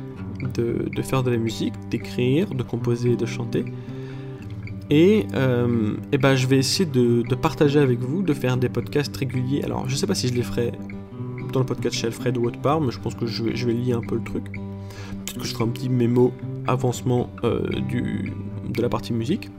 de, 0.54 0.88
de, 0.94 1.02
faire 1.02 1.22
de 1.22 1.30
la 1.30 1.36
musique, 1.36 1.74
d'écrire, 1.90 2.48
de 2.50 2.62
composer, 2.62 3.16
de 3.16 3.26
chanter. 3.26 3.64
Et, 4.90 5.26
euh, 5.34 5.94
et 6.12 6.18
ben, 6.18 6.34
je 6.34 6.46
vais 6.46 6.58
essayer 6.58 6.88
de, 6.88 7.22
de, 7.22 7.34
partager 7.34 7.78
avec 7.78 7.98
vous, 7.98 8.22
de 8.22 8.32
faire 8.32 8.56
des 8.56 8.68
podcasts 8.68 9.14
réguliers. 9.16 9.62
Alors, 9.64 9.88
je 9.88 9.96
sais 9.96 10.06
pas 10.06 10.14
si 10.14 10.28
je 10.28 10.34
les 10.34 10.42
ferai 10.42 10.72
dans 11.52 11.60
le 11.60 11.66
podcast 11.66 11.96
chez 11.96 12.08
ou 12.38 12.46
autre 12.46 12.60
part, 12.60 12.80
mais 12.80 12.90
je 12.90 12.98
pense 12.98 13.14
que 13.14 13.26
je 13.26 13.44
vais, 13.44 13.56
je 13.56 13.66
vais 13.66 13.72
lier 13.72 13.92
un 13.92 14.00
peu 14.00 14.16
le 14.16 14.22
truc. 14.22 14.44
Peut-être 14.52 15.38
que 15.38 15.46
je 15.46 15.54
ferai 15.54 15.64
un 15.64 15.68
petit 15.68 15.88
mémo 15.88 16.32
avancement 16.66 17.30
euh, 17.44 17.66
du, 17.88 18.32
de 18.68 18.82
la 18.82 18.88
partie 18.88 19.12
musique. 19.12 19.50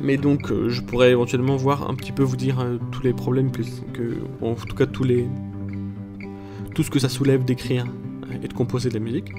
Mais 0.00 0.16
donc, 0.16 0.50
euh, 0.50 0.68
je 0.68 0.80
pourrais 0.80 1.10
éventuellement 1.10 1.56
voir 1.56 1.90
un 1.90 1.94
petit 1.94 2.12
peu 2.12 2.22
vous 2.22 2.36
dire 2.36 2.60
euh, 2.60 2.78
tous 2.92 3.02
les 3.02 3.12
problèmes 3.12 3.50
que, 3.50 3.62
en 4.40 4.54
tout 4.54 4.76
cas 4.76 4.86
tous 4.86 5.04
les, 5.04 5.28
tout 6.74 6.82
ce 6.82 6.90
que 6.90 6.98
ça 6.98 7.08
soulève 7.08 7.44
d'écrire 7.44 7.84
et 8.42 8.48
de 8.48 8.52
composer 8.52 8.88
de 8.88 8.94
la 8.94 9.00
musique. 9.00 9.32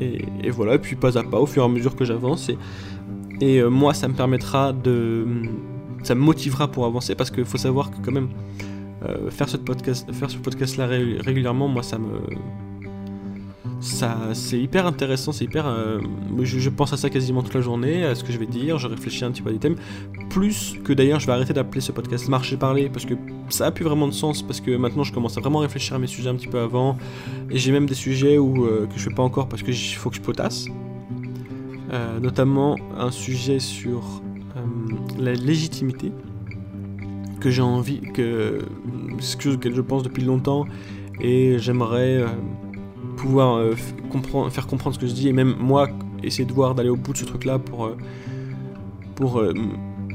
Et, 0.00 0.50
voilà, 0.50 0.74
et 0.74 0.78
puis 0.78 0.96
pas 0.96 1.16
à 1.16 1.22
pas, 1.22 1.38
au 1.38 1.46
fur 1.46 1.62
et 1.62 1.66
à 1.66 1.68
mesure 1.68 1.94
que 1.94 2.04
j'avance. 2.04 2.50
Et, 3.40 3.62
moi, 3.62 3.94
ça 3.94 4.08
me 4.08 4.14
permettra 4.14 4.72
de, 4.72 5.26
ça 6.02 6.14
me 6.14 6.20
motivera 6.20 6.68
pour 6.68 6.86
avancer 6.86 7.14
parce 7.14 7.30
qu'il 7.30 7.44
faut 7.44 7.58
savoir 7.58 7.90
que 7.90 7.96
quand 8.04 8.10
même 8.10 8.28
faire 9.30 9.48
ce 9.48 9.56
podcast, 9.56 10.10
faire 10.12 10.30
ce 10.30 10.36
podcast 10.36 10.76
là 10.76 10.86
régulièrement, 10.86 11.68
moi 11.68 11.82
ça 11.82 11.98
me, 11.98 12.20
ça, 13.82 14.16
c'est 14.32 14.60
hyper 14.60 14.86
intéressant, 14.86 15.32
c'est 15.32 15.44
hyper. 15.44 15.66
Euh, 15.66 15.98
je, 16.40 16.70
pense 16.70 16.92
à 16.92 16.96
ça 16.96 17.10
quasiment 17.10 17.42
toute 17.42 17.54
la 17.54 17.60
journée, 17.60 18.04
à 18.04 18.14
ce 18.14 18.22
que 18.22 18.32
je 18.32 18.38
vais 18.38 18.46
dire, 18.46 18.78
je 18.78 18.86
réfléchis 18.86 19.24
un 19.24 19.32
petit 19.32 19.42
peu 19.42 19.50
à 19.50 19.52
des 19.52 19.58
thèmes. 19.58 19.74
Plus 20.30 20.76
que 20.84 20.92
d'ailleurs, 20.92 21.18
je 21.18 21.26
vais 21.26 21.32
arrêter 21.32 21.52
d'appeler 21.52 21.80
ce 21.80 21.90
podcast 21.90 22.28
Marcher 22.28 22.56
Parler, 22.56 22.88
parce 22.88 23.04
que 23.04 23.14
ça 23.48 23.66
a 23.66 23.70
plus 23.72 23.84
vraiment 23.84 24.06
de 24.06 24.12
sens, 24.12 24.40
parce 24.42 24.60
que 24.60 24.76
maintenant 24.76 25.02
je 25.02 25.12
commence 25.12 25.36
à 25.36 25.40
vraiment 25.40 25.58
réfléchir 25.58 25.96
à 25.96 25.98
mes 25.98 26.06
sujets 26.06 26.28
un 26.28 26.36
petit 26.36 26.46
peu 26.46 26.60
avant. 26.60 26.96
Et 27.50 27.58
j'ai 27.58 27.72
même 27.72 27.86
des 27.86 27.96
sujets 27.96 28.38
où, 28.38 28.64
euh, 28.66 28.86
que 28.86 28.96
je 28.96 29.08
fais 29.08 29.14
pas 29.14 29.24
encore 29.24 29.48
parce 29.48 29.64
qu'il 29.64 29.74
faut 29.74 30.10
que 30.10 30.16
je 30.16 30.22
potasse. 30.22 30.66
Euh, 31.92 32.20
notamment 32.20 32.76
un 32.96 33.10
sujet 33.10 33.58
sur 33.58 34.22
la 35.18 35.32
légitimité 35.34 36.12
que 37.42 37.50
j'ai 37.50 37.62
envie, 37.62 38.00
que 38.00 38.60
ce 39.18 39.36
que 39.36 39.50
je 39.50 39.80
pense 39.80 40.02
depuis 40.02 40.24
longtemps, 40.24 40.64
et 41.20 41.58
j'aimerais 41.58 42.24
pouvoir 43.16 43.56
euh, 43.56 43.74
comprendre, 44.10 44.50
faire 44.50 44.66
comprendre 44.66 44.96
ce 44.96 45.00
que 45.00 45.06
je 45.06 45.12
dis 45.12 45.28
et 45.28 45.32
même 45.32 45.54
moi 45.58 45.88
essayer 46.22 46.44
de 46.44 46.52
voir 46.52 46.74
d'aller 46.74 46.88
au 46.88 46.96
bout 46.96 47.12
de 47.12 47.18
ce 47.18 47.24
truc 47.24 47.44
là 47.44 47.58
pour 47.58 47.86
euh, 47.86 47.96
pour 49.14 49.38
euh, 49.38 49.52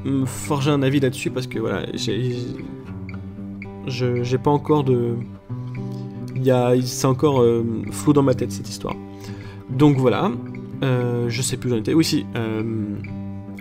me 0.04 0.26
forger 0.26 0.72
un 0.72 0.82
avis 0.82 1.00
là-dessus 1.00 1.32
parce 1.32 1.48
que 1.48 1.60
voilà 1.60 1.86
j'ai 1.94 2.36
j'ai 3.88 4.38
pas 4.38 4.52
encore 4.52 4.84
de 4.84 5.16
c'est 6.84 7.06
encore 7.06 7.44
flou 7.92 8.14
dans 8.14 8.24
ma 8.24 8.34
tête 8.34 8.52
cette 8.52 8.70
histoire. 8.70 8.96
Donc 9.70 9.98
voilà 9.98 10.32
je 10.82 11.42
sais 11.42 11.58
plus 11.58 11.70
où 11.70 11.74
j'en 11.74 11.80
étais. 11.80 11.94
Oui 11.94 12.04
si 12.04 12.26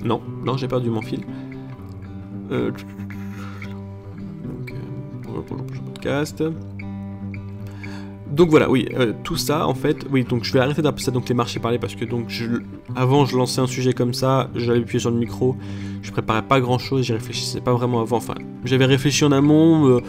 non 0.05 0.20
non 0.44 0.57
j'ai 0.57 0.68
perdu 0.68 0.90
mon 0.90 1.02
fil 1.02 1.20
pour 5.42 5.57
le 5.57 5.62
podcast. 5.62 6.42
Donc 8.31 8.51
voilà, 8.51 8.68
oui, 8.68 8.88
euh, 8.99 9.12
tout 9.22 9.37
ça 9.37 9.68
en 9.68 9.75
fait, 9.75 10.05
oui, 10.11 10.25
donc 10.25 10.42
je 10.42 10.53
vais 10.53 10.59
arrêter 10.59 10.83
d'appeler 10.83 11.05
ça 11.05 11.12
donc 11.12 11.29
les 11.29 11.35
marchés 11.35 11.61
parlés 11.61 11.79
parce 11.79 11.94
que 11.94 12.05
donc 12.05 12.27
avant 12.96 13.25
je 13.25 13.37
lançais 13.37 13.61
un 13.61 13.68
sujet 13.68 13.92
comme 13.92 14.12
ça, 14.12 14.51
j'avais 14.57 14.81
appuyé 14.81 14.99
sur 14.99 15.11
le 15.11 15.16
micro, 15.16 15.57
je 16.03 16.11
préparais 16.11 16.42
pas 16.42 16.61
grand 16.61 16.79
chose, 16.79 17.05
j'y 17.05 17.12
réfléchissais 17.12 17.61
pas 17.61 17.72
vraiment 17.72 18.01
avant, 18.01 18.16
enfin 18.16 18.35
j'avais 18.64 18.85
réfléchi 18.85 19.25
en 19.25 19.31
amont, 19.31 19.88
euh, 19.88 20.01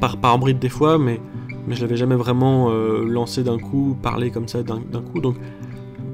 par, 0.00 0.18
par 0.18 0.38
bride 0.38 0.60
des 0.60 0.68
fois, 0.68 0.98
mais, 0.98 1.20
mais 1.66 1.74
je 1.74 1.80
l'avais 1.80 1.96
jamais 1.96 2.14
vraiment 2.14 2.70
euh, 2.70 3.04
lancé 3.04 3.42
d'un 3.42 3.58
coup, 3.58 3.96
parlé 4.00 4.30
comme 4.30 4.46
ça 4.46 4.62
d'un 4.62 4.78
coup, 4.78 5.20
donc 5.20 5.34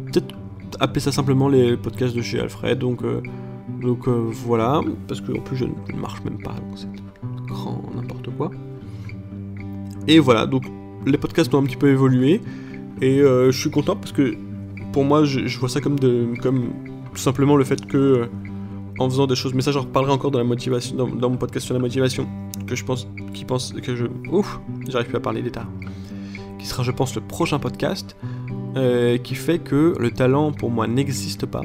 peut-être 0.06 0.34
appeler 0.80 1.00
ça 1.00 1.12
simplement 1.12 1.48
les 1.48 1.76
podcasts 1.76 2.16
de 2.16 2.22
chez 2.22 2.40
Alfred, 2.40 2.78
donc, 2.78 3.02
donc 3.82 4.08
voilà, 4.08 4.80
parce 5.06 5.20
que 5.20 5.32
en 5.32 5.40
plus 5.40 5.56
je 5.58 5.66
ne 5.66 6.00
marche 6.00 6.22
même 6.24 6.42
pas, 6.42 6.52
donc 6.52 6.76
c'est 6.76 6.88
grand 7.46 7.82
quoi. 8.28 8.50
Et 10.08 10.18
voilà, 10.18 10.46
donc 10.46 10.64
les 11.06 11.18
podcasts 11.18 11.52
ont 11.54 11.58
un 11.58 11.64
petit 11.64 11.76
peu 11.76 11.88
évolué 11.90 12.40
et 13.00 13.20
euh, 13.20 13.50
je 13.50 13.58
suis 13.58 13.70
content 13.70 13.96
parce 13.96 14.12
que 14.12 14.36
pour 14.92 15.04
moi, 15.04 15.24
je, 15.24 15.58
vois 15.58 15.68
ça 15.68 15.80
comme, 15.80 15.98
comme 16.38 16.70
tout 17.12 17.20
simplement 17.20 17.56
le 17.56 17.64
fait 17.64 17.86
que 17.86 17.96
euh, 17.96 18.26
en 18.98 19.08
faisant 19.08 19.26
des 19.26 19.34
choses, 19.34 19.54
mais 19.54 19.62
ça, 19.62 19.72
j'en 19.72 19.80
reparlerai 19.80 20.12
encore 20.12 20.30
dans 20.30 20.38
la 20.38 20.44
motivation, 20.44 20.96
dans, 20.96 21.30
mon 21.30 21.36
podcast 21.36 21.64
sur 21.64 21.74
la 21.74 21.80
motivation, 21.80 22.28
que 22.66 22.74
je 22.74 22.84
pense, 22.84 23.08
qui 23.32 23.44
pense 23.44 23.72
que 23.72 23.96
je, 23.96 24.06
ouf, 24.30 24.60
j'arrive 24.88 25.08
plus 25.08 25.16
à 25.16 25.20
parler 25.20 25.42
d'état, 25.42 25.66
qui 26.58 26.66
sera, 26.66 26.82
je 26.82 26.90
pense, 26.90 27.14
le 27.14 27.22
prochain 27.22 27.58
podcast, 27.58 28.16
euh, 28.76 29.16
qui 29.16 29.34
fait 29.34 29.58
que 29.58 29.94
le 29.98 30.10
talent 30.10 30.52
pour 30.52 30.70
moi 30.70 30.86
n'existe 30.86 31.46
pas, 31.46 31.62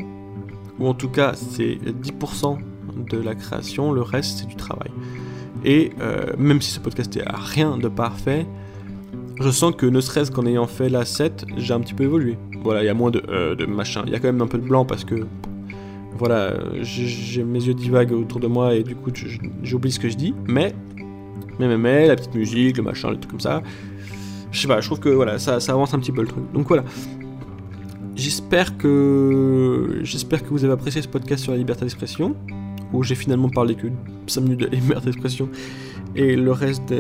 ou 0.80 0.88
en 0.88 0.94
tout 0.94 1.10
cas, 1.10 1.34
c'est 1.34 1.78
10% 1.78 2.58
de 3.12 3.18
la 3.18 3.36
création, 3.36 3.92
le 3.92 4.02
reste, 4.02 4.40
c'est 4.40 4.48
du 4.48 4.56
travail. 4.56 4.92
Et 5.66 5.92
même 6.38 6.62
si 6.62 6.72
ce 6.72 6.80
podcast 6.80 7.18
est 7.18 7.28
à 7.28 7.36
rien 7.36 7.78
de 7.78 7.88
parfait, 7.90 8.46
je 9.40 9.50
sens 9.50 9.76
que 9.76 9.86
ne 9.86 10.00
serait-ce 10.00 10.32
qu'en 10.32 10.46
ayant 10.46 10.68
fait 10.68 10.90
la 10.90 11.04
7, 11.06 11.46
j'ai 11.58 11.74
un 11.74 11.82
petit 11.82 11.94
peu 11.94 12.04
évolué. 12.04 12.38
Voilà, 12.64 12.84
il 12.84 12.86
y 12.86 12.90
a 12.90 12.94
moins 12.94 13.12
de, 13.12 13.22
euh, 13.30 13.68
machin. 13.68 14.04
Il 14.06 14.14
y 14.14 14.16
a 14.16 14.20
quand 14.20 14.28
même 14.28 14.42
un 14.42 14.48
peu 14.48 14.58
de 14.58 14.68
blanc 14.68 14.86
parce 14.86 15.04
que. 15.04 15.16
Voilà, 16.18 16.54
j'ai 16.82 17.44
mes 17.44 17.62
yeux 17.62 17.74
divaguent 17.74 18.14
autour 18.14 18.40
de 18.40 18.48
moi 18.48 18.74
et 18.74 18.84
du 18.84 18.96
coup 18.96 19.12
j'oublie 19.64 19.92
ce 19.92 20.00
que 20.00 20.08
je 20.08 20.16
dis. 20.16 20.34
Mais, 20.48 20.74
mais, 21.60 21.68
mais, 21.68 21.78
mais, 21.78 22.08
la 22.08 22.16
petite 22.16 22.34
musique, 22.36 22.78
le 22.78 22.84
machin, 22.84 23.12
les 23.12 23.18
trucs 23.18 23.32
comme 23.32 23.42
ça. 23.42 23.62
Je 24.50 24.62
sais 24.62 24.68
pas, 24.70 24.80
je 24.80 24.88
trouve 24.88 25.02
que 25.02 25.10
voilà, 25.10 25.40
ça, 25.40 25.60
ça 25.60 25.74
avance 25.74 25.94
un 25.94 26.00
petit 26.00 26.14
peu 26.14 26.22
le 26.22 26.30
truc. 26.30 26.50
Donc 26.54 26.70
voilà. 26.70 26.86
J'espère 28.16 28.78
que 28.78 30.00
j'espère 30.04 30.42
que 30.42 30.48
vous 30.48 30.64
avez 30.64 30.72
apprécié 30.72 31.02
ce 31.02 31.10
podcast 31.10 31.44
sur 31.44 31.52
la 31.52 31.58
liberté 31.58 31.82
d'expression 31.82 32.38
où 32.96 33.04
j'ai 33.04 33.16
finalement 33.16 33.50
parlé 33.50 33.76
que 33.76 33.88
5 34.28 34.42
minutes 34.42 34.60
de 34.62 34.68
liberté 34.76 35.06
d'expression 35.06 35.50
et 36.16 36.36
le 36.36 36.52
reste 36.52 36.94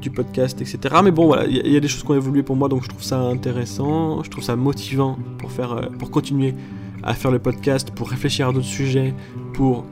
du 0.00 0.10
podcast, 0.10 0.60
etc. 0.60 0.78
Mais 1.02 1.10
bon, 1.10 1.26
voilà, 1.26 1.46
il 1.46 1.72
y, 1.72 1.76
a 1.76 1.80
des 1.80 1.88
choses 1.88 2.04
qui 2.04 2.10
ont 2.10 2.14
évolué 2.14 2.42
pour 2.42 2.56
moi, 2.56 2.68
donc 2.68 2.84
je 2.84 2.88
trouve 2.88 3.02
ça 3.02 3.18
intéressant, 3.18 4.22
je 4.22 4.30
trouve 4.30 4.44
ça 4.44 4.54
motivant 4.54 5.18
pour, 5.38 5.50
faire, 5.50 5.72
euh, 5.72 5.86
pour 5.98 6.10
continuer 6.10 6.54
à 7.02 7.14
faire 7.14 7.30
le 7.30 7.40
podcast, 7.40 7.90
pour 7.90 8.08
réfléchir 8.08 8.48
à 8.48 8.52
d'autres 8.52 8.64
sujets, 8.64 9.12
pour, 9.54 9.84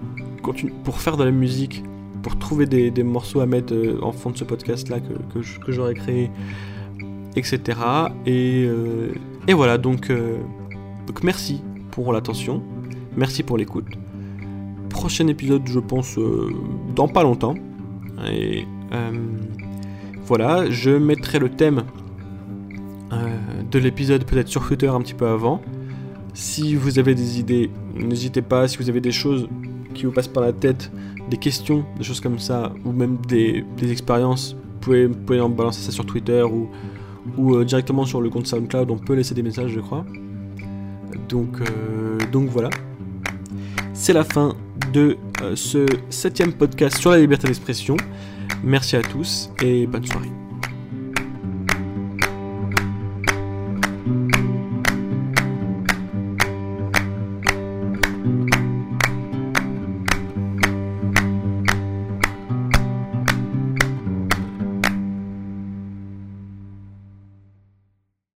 pour 0.84 1.00
faire 1.00 1.16
de 1.16 1.24
la 1.24 1.32
musique, 1.32 1.82
pour 2.22 2.38
trouver 2.38 2.66
des, 2.66 3.02
morceaux 3.02 3.40
à 3.40 3.46
mettre 3.46 3.74
euh, 3.74 3.98
en 4.00 4.12
fond 4.12 4.30
de 4.30 4.38
ce 4.38 4.44
podcast-là 4.44 5.00
que, 5.00 5.40
que 5.40 5.72
j'aurais 5.72 5.94
créé, 5.94 6.30
etc. 7.34 7.78
Et, 8.26 8.64
euh, 8.64 9.12
et 9.48 9.54
voilà, 9.54 9.76
donc, 9.76 10.08
donc 10.08 11.24
merci 11.24 11.60
pour 11.90 12.12
l'attention, 12.12 12.62
merci 13.16 13.42
pour 13.42 13.58
l'écoute. 13.58 14.01
Prochain 14.92 15.26
épisode, 15.26 15.62
je 15.66 15.80
pense, 15.80 16.18
dans 16.94 17.08
pas 17.08 17.22
longtemps. 17.22 17.54
Et 18.30 18.66
euh, 18.92 19.10
voilà, 20.26 20.70
je 20.70 20.90
mettrai 20.90 21.38
le 21.38 21.48
thème 21.48 21.84
euh, 23.12 23.28
de 23.70 23.78
l'épisode 23.78 24.24
peut-être 24.24 24.48
sur 24.48 24.66
Twitter 24.66 24.88
un 24.88 25.00
petit 25.00 25.14
peu 25.14 25.26
avant. 25.26 25.60
Si 26.34 26.74
vous 26.74 26.98
avez 26.98 27.14
des 27.14 27.40
idées, 27.40 27.70
n'hésitez 27.94 28.42
pas. 28.42 28.68
Si 28.68 28.78
vous 28.78 28.88
avez 28.88 29.00
des 29.00 29.12
choses 29.12 29.48
qui 29.94 30.04
vous 30.04 30.12
passent 30.12 30.28
par 30.28 30.42
la 30.42 30.52
tête, 30.52 30.90
des 31.28 31.36
questions, 31.36 31.84
des 31.98 32.04
choses 32.04 32.20
comme 32.20 32.38
ça, 32.38 32.72
ou 32.84 32.92
même 32.92 33.18
des, 33.28 33.64
expériences, 33.90 34.54
vous 34.54 34.78
pouvez, 34.80 35.08
pouvez, 35.08 35.40
en 35.40 35.48
balancer 35.48 35.82
ça 35.82 35.92
sur 35.92 36.06
Twitter 36.06 36.42
ou, 36.42 36.68
ou 37.36 37.56
euh, 37.56 37.64
directement 37.64 38.04
sur 38.04 38.20
le 38.20 38.30
compte 38.30 38.46
SoundCloud. 38.46 38.90
On 38.90 38.98
peut 38.98 39.14
laisser 39.14 39.34
des 39.34 39.42
messages, 39.42 39.70
je 39.70 39.80
crois. 39.80 40.04
Donc, 41.28 41.60
donc 42.30 42.48
voilà. 42.48 42.68
C'est 43.94 44.12
la 44.12 44.24
fin 44.24 44.54
de 44.92 45.16
euh, 45.42 45.56
ce 45.56 45.86
septième 46.10 46.52
podcast 46.52 46.98
sur 46.98 47.10
la 47.10 47.18
liberté 47.18 47.46
d'expression. 47.46 47.96
Merci 48.62 48.96
à 48.96 49.02
tous 49.02 49.50
et 49.62 49.86
bonne 49.86 50.06
soirée. 50.06 50.41